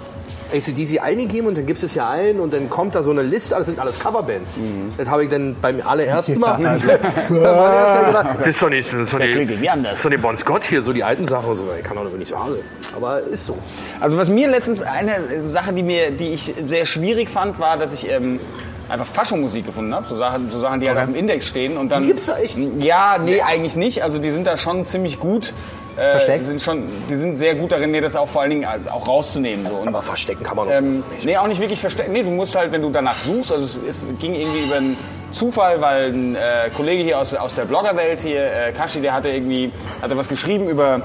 [0.55, 3.55] ACDC eingegeben und dann gibt es ja ein und dann kommt da so eine Liste,
[3.55, 4.55] das sind alles Coverbands.
[4.97, 6.57] Das habe ich dann beim allerersten Mal.
[7.29, 9.91] beim allerersten Mal gedacht, das ist doch nicht, das ist doch nicht, klingt irgendwie anders.
[9.93, 11.67] das ist doch nicht Bon Scott hier, so die alten Sachen und so.
[11.77, 12.63] Ich kann doch nicht wahr sein.
[12.97, 13.57] Aber ist so.
[14.01, 17.93] Also was mir letztens eine Sache, die mir, die ich sehr schwierig fand, war, dass
[17.93, 18.41] ich ähm,
[18.89, 21.91] einfach Faschomusik gefunden habe, so Sachen, so Sachen, die halt auf dem Index stehen und
[21.91, 22.03] dann.
[22.03, 22.59] Die gibt's da echt?
[22.79, 24.03] Ja, nee, eigentlich nicht.
[24.03, 25.55] Also die sind da schon ziemlich gut.
[25.97, 29.07] Äh, sind schon, die sind sehr gut darin, mir das auch vor allen Dingen auch
[29.07, 29.67] rauszunehmen.
[29.69, 29.75] So.
[29.75, 31.25] Und, Aber verstecken kann man doch ähm, nicht.
[31.25, 32.13] nee, auch nicht wirklich verstecken.
[32.13, 34.97] Nee, du musst halt, wenn du danach suchst, also es, es ging irgendwie über einen
[35.31, 39.29] Zufall, weil ein äh, Kollege hier aus, aus der Bloggerwelt hier, äh, Kashi, der hatte
[39.29, 39.73] irgendwie,
[40.03, 41.03] hatte was geschrieben über,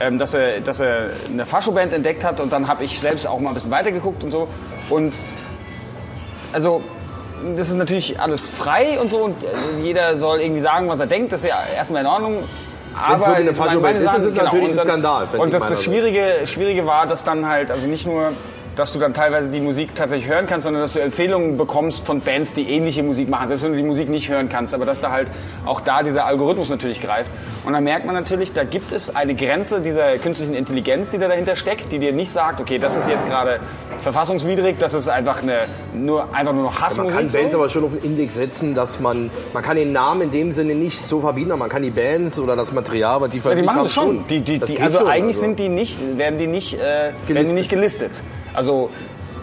[0.00, 3.38] ähm, dass, er, dass er eine Fascho-Band entdeckt hat und dann habe ich selbst auch
[3.38, 4.48] mal ein bisschen weitergeguckt und so.
[4.88, 5.20] Und
[6.52, 6.82] also
[7.56, 9.46] das ist natürlich alles frei und so und äh,
[9.82, 11.32] jeder soll irgendwie sagen, was er denkt.
[11.32, 12.44] Das ist ja erstmal in Ordnung.
[12.96, 15.82] Aber eine meine- Fascho-Band meine ist, ist es natürlich ein Skandal, Und das, das.
[15.84, 18.32] Schwierige, Schwierige war, dass dann halt, also nicht nur,
[18.76, 22.20] dass du dann teilweise die Musik tatsächlich hören kannst, sondern dass du Empfehlungen bekommst von
[22.20, 25.00] Bands, die ähnliche Musik machen, selbst wenn du die Musik nicht hören kannst, aber dass
[25.00, 25.28] da halt
[25.66, 27.30] auch da dieser Algorithmus natürlich greift.
[27.64, 31.28] Und dann merkt man natürlich, da gibt es eine Grenze dieser künstlichen Intelligenz, die da
[31.28, 33.60] dahinter steckt, die dir nicht sagt, okay, das ist jetzt gerade
[34.00, 37.12] verfassungswidrig, das ist einfach eine, nur, einfach nur noch Man Hassmusik.
[37.12, 37.58] kann Bands so.
[37.58, 40.74] aber schon auf den Index setzen, dass man, man kann den Namen in dem Sinne
[40.74, 43.62] nicht so verbieten, aber man kann die Bands oder das Material, was die Ja, die
[43.62, 44.26] machen das schon.
[44.26, 45.40] Die, die, die, geht also schon, eigentlich also.
[45.46, 48.10] sind die nicht, werden die nicht, äh, werden die nicht gelistet.
[48.54, 48.90] Also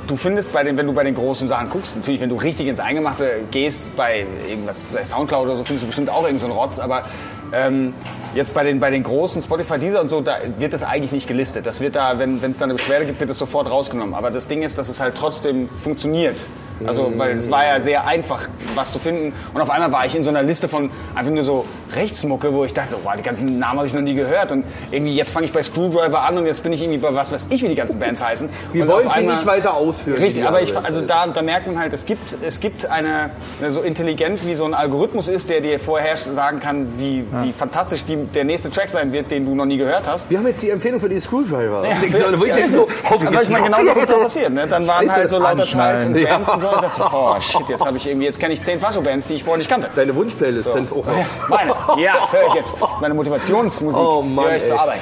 [0.08, 2.68] du findest bei den, wenn du bei den großen Sachen guckst, natürlich, wenn du richtig
[2.68, 6.48] ins Eingemachte gehst, bei irgendwas, bei Soundcloud oder so, findest du bestimmt auch irgend so
[6.48, 7.04] Rotz, aber
[7.52, 7.94] ähm,
[8.36, 11.28] jetzt bei den, bei den großen Spotify, Deezer und so, da wird das eigentlich nicht
[11.28, 11.66] gelistet.
[11.66, 14.14] Das wird da, wenn es da eine Beschwerde gibt, wird das sofort rausgenommen.
[14.14, 16.38] Aber das Ding ist, dass es halt trotzdem funktioniert.
[16.86, 19.34] Also, weil es war ja sehr einfach, was zu finden.
[19.54, 21.66] Und auf einmal war ich in so einer Liste von einfach nur so
[21.96, 24.52] Rechtsmucke, wo ich dachte, so, wow, die ganzen Namen habe ich noch nie gehört.
[24.52, 27.32] Und irgendwie jetzt fange ich bei Screwdriver an und jetzt bin ich irgendwie bei was
[27.32, 28.50] weiß ich, wie die ganzen Bands heißen.
[28.74, 30.20] Wir und wollen sie nicht weiter ausführen.
[30.22, 33.32] Richtig, aber ich, also da, da merkt man halt, es gibt, es gibt eine,
[33.70, 38.06] so intelligent wie so ein Algorithmus ist, der dir vorher sagen kann, wie, wie fantastisch
[38.06, 40.30] die, der nächste Track sein wird, den du noch nie gehört hast.
[40.30, 41.84] Wir haben jetzt die Empfehlung für die Screwdriver.
[41.86, 42.68] Ja, Und ich so, ja.
[42.68, 44.54] so, Aber ich meine, genau das ist da passiert.
[44.54, 44.68] Ne?
[44.68, 46.54] Dann waren Scheiße, halt so lauter Teils und Bands Ja.
[46.54, 46.69] und so.
[46.76, 49.36] Ich dachte so, oh shit, jetzt habe ich irgendwie, jetzt kenne ich zehn Fascho-Bands, die
[49.36, 49.90] ich vorher nicht kannte.
[49.96, 51.50] Deine Wunschplaylist sind auch noch.
[51.50, 52.74] Meine, ja, das höre ich jetzt.
[52.80, 54.02] Das ist meine Motivationsmusik.
[54.02, 54.70] Oh Mann, höre ich ey.
[54.70, 55.00] zur Arbeit.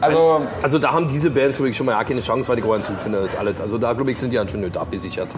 [0.00, 2.62] Also, Also da haben diese Bands, glaube ich, schon mal ja keine Chance, weil die
[2.62, 3.60] Rohan finde, das ist alles.
[3.60, 5.28] Also da, glaube ich, sind die dann schon nicht abgesichert.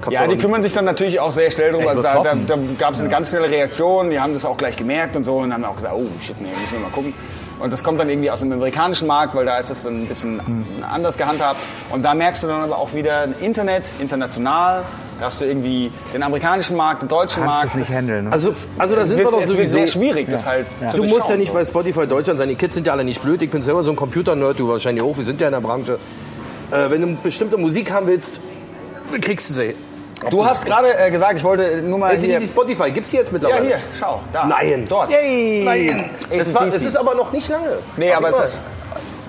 [0.00, 1.86] Kommt ja, die kümmern sich dann natürlich auch sehr schnell drum.
[1.86, 4.76] Also da, da, da gab es eine ganz schnelle Reaktion, die haben das auch gleich
[4.76, 7.12] gemerkt und so und haben auch gesagt, oh shit, nee, müssen wir mal gucken.
[7.60, 10.06] Und das kommt dann irgendwie aus dem amerikanischen Markt, weil da ist es dann ein
[10.06, 10.40] bisschen
[10.88, 11.58] anders gehandhabt.
[11.90, 14.82] Und da merkst du dann aber auch wieder Internet, international.
[15.18, 17.66] Da hast du irgendwie den amerikanischen Markt, den deutschen Kannst Markt.
[17.70, 18.24] es nicht Das- handeln.
[18.26, 18.32] Ne?
[18.32, 19.78] Also, also da sind wird, wir doch sowieso...
[19.78, 21.54] sehr schwierig, das halt zu Du musst ja nicht so.
[21.54, 22.48] bei Spotify Deutschland sein.
[22.48, 23.42] Die Kids sind ja alle nicht blöd.
[23.42, 25.16] Ich bin selber so ein Computer-Nerd, du wahrscheinlich auch.
[25.16, 25.98] Wir sind ja in der Branche.
[26.70, 28.38] Äh, wenn du bestimmte Musik haben willst,
[29.10, 29.74] dann kriegst du sie.
[30.30, 32.36] Du hast gerade äh, gesagt, ich wollte nur mal hier...
[32.36, 33.66] ACDC Spotify, gibt's die jetzt Ja, mittlerweile?
[33.66, 34.46] hier, schau, da.
[34.46, 34.84] Nein.
[34.88, 35.10] Dort.
[35.10, 36.10] Nein.
[36.30, 37.78] Es, war, es ist aber noch nicht lange.
[37.96, 38.62] Nee, aber es ist...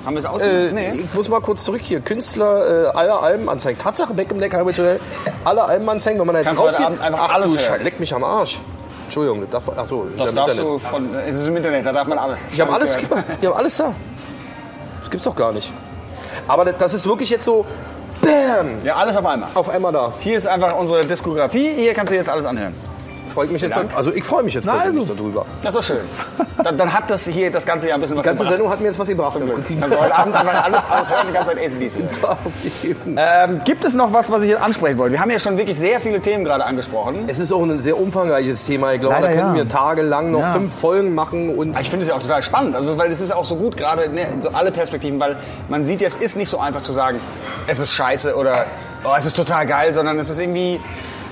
[0.05, 0.41] Haben wir es aus?
[0.41, 0.91] Äh, nee.
[0.95, 1.99] Ich muss mal kurz zurück hier.
[1.99, 3.77] Künstler, äh, alle Alben anzeigen.
[3.77, 4.99] Tatsache, Back im Deck Habituell.
[5.43, 6.73] Alle Alben anzeigen, wenn man da jetzt einfach
[7.17, 7.57] Ach alles du.
[7.59, 8.59] Scheiße, leck mich am Arsch.
[9.03, 10.73] Entschuldigung, das darf, ach so, Das darfst Internet.
[10.73, 11.09] du von...
[11.27, 12.41] Es ist im Internet, da darf man alles.
[12.51, 12.95] Ich habe alles,
[13.41, 13.93] ich hab alles da.
[15.01, 15.71] Das gibt's doch gar nicht.
[16.47, 17.65] Aber das ist wirklich jetzt so,
[18.21, 19.49] bam, Ja, alles auf einmal.
[19.53, 20.13] auf einmal da.
[20.19, 21.69] Hier ist einfach unsere Diskografie.
[21.75, 22.73] Hier kannst du jetzt alles anhören.
[23.29, 23.77] Freut mich jetzt.
[23.95, 25.13] Also ich freue mich jetzt persönlich also.
[25.13, 25.45] darüber.
[25.61, 26.05] Das ist doch schön.
[26.63, 28.53] Dann, dann hat das hier das ganze Jahr ein bisschen was Die ganze gebracht.
[28.57, 29.33] Sendung hat mir jetzt was gebracht.
[29.33, 29.59] Zum Glück.
[29.81, 33.15] Also heute Abend einfach alles aushören, die ganze Zeit ACDC.
[33.15, 35.13] Ähm, gibt es noch was, was ich jetzt ansprechen wollte?
[35.13, 37.25] Wir haben ja schon wirklich sehr viele Themen gerade angesprochen.
[37.27, 38.93] Es ist auch ein sehr umfangreiches Thema.
[38.93, 39.63] Ich glaube, Leider da könnten ja.
[39.63, 40.51] wir tagelang noch Ja.
[40.51, 43.31] fünf Folgen machen und Ich finde es ja auch total spannend, also weil es ist
[43.31, 46.49] auch so gut, gerade ne, so alle Perspektiven, weil man sieht ja, es ist nicht
[46.49, 47.19] so einfach zu sagen,
[47.67, 48.65] es ist scheiße oder
[49.03, 50.79] oh, es ist total geil, sondern es ist irgendwie,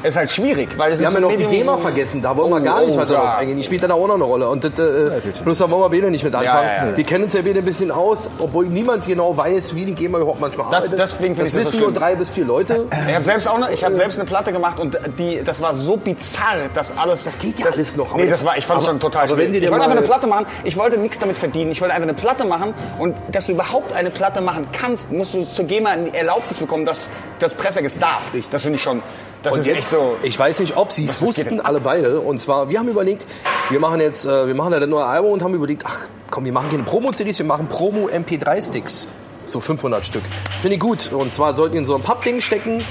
[0.03, 2.49] ist halt schwierig, weil es Wir ist haben ja noch die GEMA vergessen, da wollen
[2.51, 3.57] wir Oh, gar nicht oh, weiter drauf eingehen.
[3.57, 4.47] Die spielt da auch noch eine Rolle.
[4.49, 6.67] Und das, äh, bloß da wollen wir beide nicht mit anfangen.
[6.67, 6.97] Ja, ja.
[6.97, 10.19] Wir kennen uns ja beide ein bisschen aus, obwohl niemand genau weiß, wie die GEMA
[10.19, 10.99] überhaupt manchmal Das- arbeitet.
[10.99, 12.85] deswegen das das so wissen nur drei bis vier Leute.
[13.07, 15.73] Ich habe selbst auch, ne, ich habe selbst eine Platte gemacht und die, das war
[15.73, 17.23] so bizarr, dass alles.
[17.25, 19.51] Das geht ja alles noch, aber- Nee, das war, ich fand es schon total schwierig.
[19.51, 20.45] die Ich wollte einfach eine Platte machen.
[20.63, 21.71] Ich wollte nichts damit verdienen.
[21.71, 25.33] Ich wollte einfach eine Platte machen und dass du überhaupt eine Platte machen kannst, musst
[25.33, 26.99] du zur GEMA eine Erlaubnis bekommen, dass
[27.39, 28.21] das Presswerk es darf.
[28.51, 29.01] Das finde ich schon.
[29.43, 30.17] Das Und ist jetzt, echt so.
[30.23, 32.19] ich weiß nicht, ob sie es wussten, alle beide.
[32.19, 33.25] Und zwar, wir haben überlegt,
[33.69, 36.45] wir machen jetzt, äh, wir machen ja das neue Album und haben überlegt, ach komm,
[36.45, 39.07] wir machen keine Promo-CDs, wir machen Promo-MP3-Sticks.
[39.45, 40.23] So 500 Stück.
[40.61, 41.11] Finde ich gut.
[41.13, 42.83] Und zwar sollten die in so ein Pappding stecken,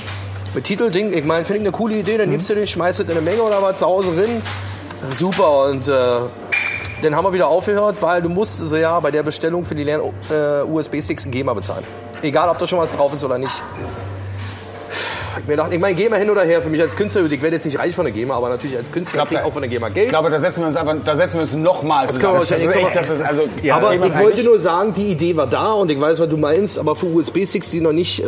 [0.54, 1.12] mit Titelding.
[1.12, 3.42] Ich meine, finde ich eine coole Idee, dann nimmst du den, schmeißt in eine Menge
[3.42, 4.42] oder was zu Hause drin.
[5.12, 5.66] Super.
[5.66, 5.92] Und äh,
[7.02, 9.84] dann haben wir wieder aufgehört, weil du musst so ja bei der Bestellung für die
[9.84, 11.84] leeren äh, USB-Sticks ein GEMA bezahlen.
[12.22, 13.62] Egal, ob da schon was drauf ist oder nicht.
[15.46, 17.54] Ich mir dachte, ich meine, GEMA hin oder her, für mich als Künstler, ich werde
[17.54, 19.52] jetzt nicht reich von der GEMA, aber natürlich als Künstler glaub, kriege ich da- auch
[19.52, 20.06] von der GEMA Geld.
[20.06, 22.50] Ich glaube, da setzen wir uns einfach, da setzen wir uns nochmal Das wir Das
[22.50, 23.42] ist wahrscheinlich echt, das ist also.
[23.70, 26.36] aber GEMA ich wollte nur sagen, die Idee war da und ich weiß, was du
[26.36, 28.26] meinst, aber für USB-Sticks, die noch nicht äh,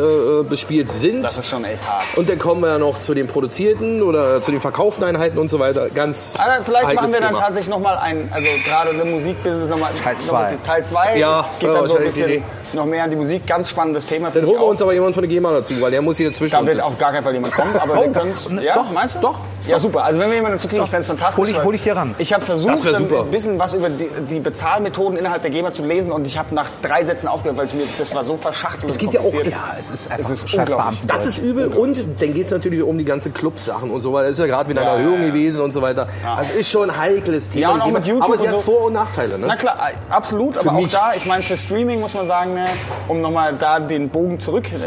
[0.49, 1.23] bespielt sind.
[1.23, 2.05] Das ist schon echt hart.
[2.15, 5.49] und dann kommen wir ja noch zu den produzierten oder zu den verkauften Einheiten und
[5.51, 5.89] so weiter.
[5.93, 7.41] Ganz Aber vielleicht machen wir dann Thema.
[7.41, 9.91] tatsächlich nochmal ein, also gerade eine Musikbusiness nochmal.
[9.95, 10.33] Teil noch zwei.
[10.33, 11.19] mal Teil 2.
[11.19, 12.45] Ja, es geht ja, dann so ein bisschen
[12.75, 13.47] noch mehr an die Musik.
[13.47, 14.31] Ganz spannendes Thema.
[14.31, 14.69] Dann holen wir auch.
[14.69, 16.85] uns aber jemanden von der GEMA dazu, weil der muss hier zwischen Da uns wird
[16.85, 16.93] sitzen.
[17.09, 18.51] Gar keinen Fall jemand kommen, aber wir können es.
[18.63, 19.21] Ja, doch, meinst du?
[19.21, 19.35] doch.
[19.67, 20.05] Ja, super.
[20.05, 21.37] Also wenn wir jemanden dazu kriegen, ich fände es fantastisch.
[21.39, 22.15] Hol ich- hol ich hier ran.
[22.19, 26.11] Ich habe versucht, ein bisschen was über die, die Bezahlmethoden innerhalb der GEMA zu lesen
[26.11, 28.91] und ich habe nach drei Sätzen aufgehört, weil es mir das war so verschachtelt.
[28.91, 29.41] Es geht ja auch- ja,
[29.79, 31.01] es ist einfach es ist unglaublich.
[31.07, 34.23] Das ist übel und dann geht es natürlich um die ganzen Clubsachen und so, weil
[34.25, 35.31] das ist ja gerade wieder eine Ja, Erhöhung ja, ja.
[35.33, 36.09] gewesen und so weiter.
[36.35, 37.61] Also ist schon ein heikles Thema.
[37.63, 38.07] Ja, und auch mit.
[38.07, 38.59] YouTube aber es hat so.
[38.61, 39.39] Vor- und Nachteile.
[39.39, 39.47] Ne?
[39.49, 39.77] Na klar,
[40.09, 40.93] absolut, aber auch mich.
[40.93, 42.65] da, ich meine, für Streaming muss man sagen, ne,
[43.09, 44.67] um nochmal da den Bogen zurück.
[44.73, 44.79] äh,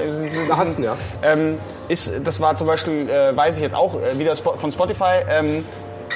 [0.51, 0.95] hast du ja.
[1.21, 1.57] Ähm,
[1.91, 5.65] ist, das war zum Beispiel, äh, weiß ich jetzt auch, äh, wieder von Spotify, ähm,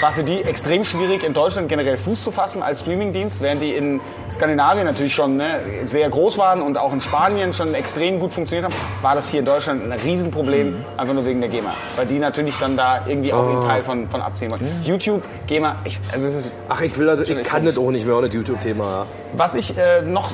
[0.02, 3.72] war für die extrem schwierig, in Deutschland generell Fuß zu fassen als Streamingdienst, während die
[3.72, 8.34] in Skandinavien natürlich schon ne, sehr groß waren und auch in Spanien schon extrem gut
[8.34, 10.86] funktioniert haben, war das hier in Deutschland ein Riesenproblem, Mhm.
[10.98, 11.74] einfach nur wegen der GEMA.
[11.96, 13.52] Weil die natürlich dann da irgendwie auch Oh.
[13.52, 14.64] einen Teil von, von abziehen wollen.
[14.64, 14.84] Mhm.
[14.84, 18.06] YouTube, GEMA, ich, also es ist Ach, ich, will, das- ich kann das auch nicht
[18.06, 19.06] mehr ohne das YouTube-Thema.
[19.38, 20.30] Was ich äh, noch,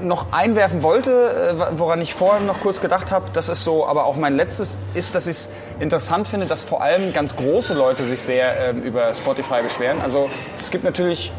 [0.00, 4.04] noch einwerfen wollte, äh, woran ich vorher noch kurz gedacht habe, das ist so, aber
[4.04, 5.48] auch mein letztes, ist, dass ich es
[5.80, 10.00] interessant finde, dass vor allem ganz große Leute sich sehr ähm, über Spotify beschweren.
[10.00, 10.28] Also
[10.62, 11.32] es gibt natürlich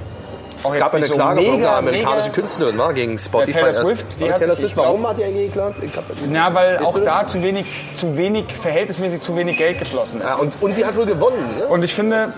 [0.63, 3.59] auch Es gab eine so Klage von mega, einer amerikanischen Künstlerin wa, gegen Spotify.
[3.59, 3.85] Taylor.
[3.85, 5.75] Swift, die hat Taylor Swift, warum hat die eigentlich geklagt?
[6.31, 10.29] Ja, weil auch da zu wenig, zu wenig, verhältnismäßig zu wenig Geld geflossen ist.
[10.29, 11.57] Ja, und, und sie hat wohl gewonnen.
[11.59, 11.67] Ne?
[11.67, 12.33] Und ich finde,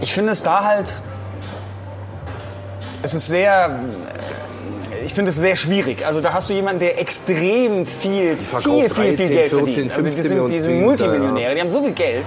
[0.00, 1.00] ich finde es da halt,
[3.02, 3.78] es ist sehr,
[5.04, 6.06] ich finde es sehr schwierig.
[6.06, 9.96] Also da hast du jemanden, der extrem viel, viel, viel, viel 13, Geld 14, verdient.
[9.96, 12.24] Also die 15 sind, die sind Streams, ja, Multimillionäre, die haben so viel Geld.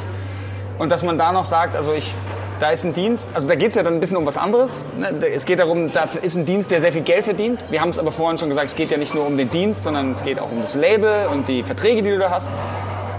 [0.78, 2.14] Und dass man da noch sagt, also ich,
[2.60, 4.84] da ist ein Dienst, also da geht es ja dann ein bisschen um was anderes.
[4.98, 5.12] Ne?
[5.34, 7.64] Es geht darum, da ist ein Dienst, der sehr viel Geld verdient.
[7.70, 9.84] Wir haben es aber vorhin schon gesagt, es geht ja nicht nur um den Dienst,
[9.84, 12.50] sondern es geht auch um das Label und die Verträge, die du da hast.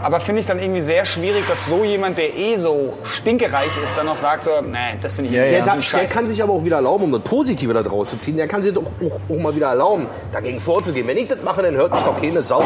[0.03, 3.97] Aber finde ich dann irgendwie sehr schwierig, dass so jemand, der eh so stinkereich ist,
[3.97, 6.53] dann noch sagt so, nee, das finde ich Ja, Der, da, der kann sich aber
[6.53, 8.37] auch wieder erlauben, um das Positive da draus zu ziehen.
[8.37, 11.07] Der kann sich doch auch, auch mal wieder erlauben, dagegen vorzugehen.
[11.07, 12.63] Wenn ich das mache, dann hört mich doch keine Sau.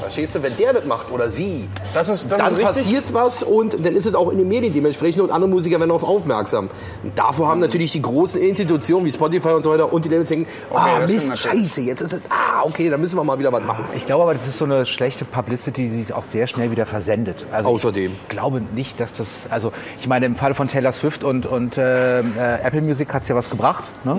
[0.00, 0.42] Verstehst du?
[0.42, 3.94] Wenn der das macht oder sie, Das ist, das dann ist passiert was und dann
[3.96, 6.68] ist es auch in den Medien dementsprechend und andere Musiker werden darauf aufmerksam.
[7.02, 10.28] Und davor haben natürlich die großen Institutionen wie Spotify und so weiter und die Labels
[10.28, 13.52] denken, ah das Mist, scheiße, jetzt ist es, ah okay, dann müssen wir mal wieder
[13.52, 13.84] was machen.
[13.94, 16.86] Ich glaube aber, das ist so eine schlechte Publicity, die sich auch sehr schnell wieder
[16.86, 17.46] versendet.
[17.52, 18.12] Also Außerdem.
[18.12, 21.76] Ich glaube nicht, dass das, also ich meine, im Fall von Taylor Swift und, und
[21.78, 22.22] äh, äh,
[22.62, 23.84] Apple Music hat es ja was gebracht.
[24.04, 24.18] Ne?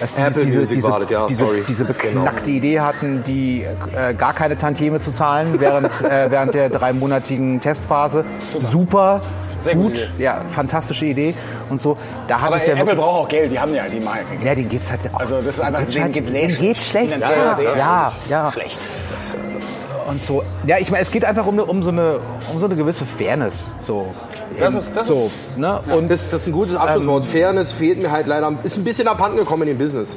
[0.00, 0.26] Dass die Mhm.
[0.26, 1.62] Apple Music war das, ja, diese, sorry.
[1.68, 3.64] diese beknackte Idee hatten, die
[3.96, 8.24] äh, gar keine Tantieme zu zahlen während, äh, während der dreimonatigen Testphase.
[8.70, 9.20] Super.
[9.62, 11.34] Sehr gut, gute ja, fantastische Idee
[11.68, 11.98] und so.
[12.28, 14.24] Da hat Aber es ja Apple braucht auch Geld, die haben ja die Marke.
[14.42, 15.20] ja, denen geht's halt auch.
[15.20, 17.12] Also das ist einfach, denen geht's sehr denen geht's schlecht.
[17.12, 18.52] Finanziell Ja, sehr ja, ja.
[18.52, 18.80] schlecht.
[20.08, 20.42] und so.
[20.66, 23.04] Ja, ich meine, es geht einfach um, eine, um, so, eine, um so eine gewisse
[23.04, 23.70] Fairness.
[23.82, 24.06] So.
[24.58, 25.80] Das ist- das so, ist- ne?
[25.94, 27.26] Und Das, das ist ein gutes Abschlusswort.
[27.26, 30.16] Fairness fehlt mir halt leider, ist ein bisschen abhanden gekommen in dem Business.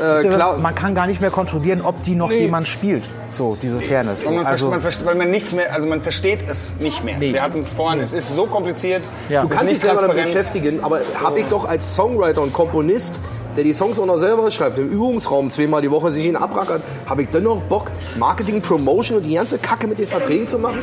[0.00, 2.40] Äh, klar, man kann gar nicht mehr kontrollieren, ob die noch Nee.
[2.40, 3.08] jemand spielt.
[3.30, 4.24] So, diese Fairness.
[4.24, 7.18] Man, also, man, versteht, weil man nichts mehr, also man versteht es nicht mehr.
[7.18, 7.32] Nee.
[7.32, 9.42] Wir hatten es vorhin, es ist so kompliziert, Ja.
[9.42, 12.42] es Du ist kannst dich nicht selber damit beschäftigen, aber habe ich doch als Songwriter
[12.42, 13.20] und Komponist,
[13.56, 16.82] der die Songs auch noch selber schreibt, im Übungsraum zweimal die Woche sich ihn abrackert,
[17.06, 20.58] habe ich dann noch Bock, Marketing, Promotion und die ganze Kacke mit den Verträgen zu
[20.58, 20.78] machen?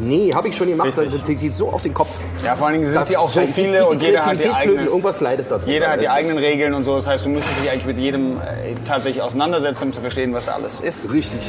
[0.00, 0.88] Nee, habe ich schon gemacht.
[0.88, 1.22] Das Richtig.
[1.34, 2.20] das geht so auf den Kopf.
[2.44, 4.48] Ja, vor allen Dingen sind Das- sie auch so viele die und jeder hat die
[4.50, 5.60] eigenen, Irgendwas leidet drin.
[5.66, 6.12] jeder hat die du?
[6.12, 6.94] eigenen Regeln und so.
[6.94, 10.46] Das heißt, du müsstest dich eigentlich mit jedem äh, tatsächlich auseinandersetzen, um zu verstehen, was
[10.46, 11.12] da alles ist.
[11.12, 11.40] Richtig.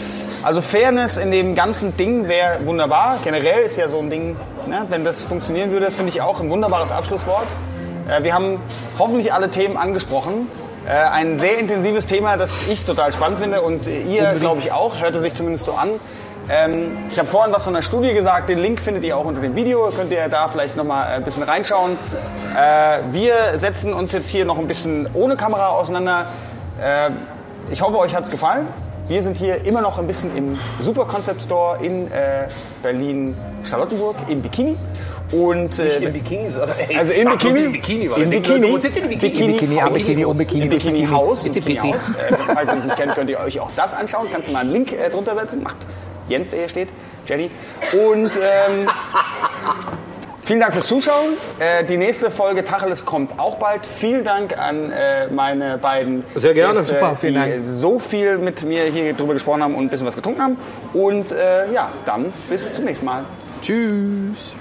[0.41, 3.19] Also Fairness in dem ganzen Ding wäre wunderbar.
[3.23, 4.35] Generell ist ja so ein Ding,
[4.67, 7.47] ne, wenn das funktionieren würde, finde ich auch ein wunderbares Abschlusswort.
[8.07, 8.61] Äh, wir haben
[8.97, 10.47] hoffentlich alle Themen angesprochen.
[10.87, 14.99] Äh, ein sehr intensives Thema, das ich total spannend finde und ihr, glaube ich, auch.
[14.99, 15.89] Hörte sich zumindest so an.
[16.51, 18.49] Ähm, ich habe vorhin was von der Studie gesagt.
[18.49, 19.89] Den Link findet ihr auch unter dem Video.
[19.95, 21.91] Könnt ihr da vielleicht noch mal ein bisschen reinschauen.
[22.57, 26.27] Äh, wir setzen uns jetzt hier noch ein bisschen ohne Kamera auseinander.
[26.81, 27.11] Äh,
[27.71, 28.67] ich hoffe, euch hat es gefallen.
[29.07, 32.47] Wir sind hier immer noch ein bisschen im Super Concept Store in äh,
[32.83, 34.75] Berlin-Charlottenburg im Bikini.
[35.31, 38.71] Und, äh, Nicht in Bikini, sondern ey, also in Bikini, in Bikini, weil in Bikini,
[38.71, 39.53] Wo sind denn die Bikini?
[39.53, 41.41] Bikini, Bikini, am Bikini, um Bikini, Im Bikini Haus.
[41.43, 41.93] im Itzy Bikini.
[41.93, 42.01] Haus.
[42.09, 44.27] Äh, falls ihr mich nicht kennt, könnt ihr euch auch das anschauen.
[44.31, 45.61] Kannst du mal einen Link äh, drunter setzen.
[45.61, 45.77] Macht
[46.30, 46.89] Jens, der hier steht,
[47.27, 47.49] Jenny.
[47.93, 48.88] Und ähm,
[50.43, 51.34] vielen Dank fürs Zuschauen.
[51.59, 53.86] Äh, die nächste Folge Tacheles kommt auch bald.
[53.86, 56.75] Vielen Dank an äh, meine beiden Sehr gerne.
[56.75, 57.53] Gäste, Super, vielen die Dank.
[57.61, 60.57] so viel mit mir hier drüber gesprochen haben und ein bisschen was getrunken haben.
[60.93, 63.25] Und äh, ja, dann bis zum nächsten Mal.
[63.61, 64.53] Tschüss.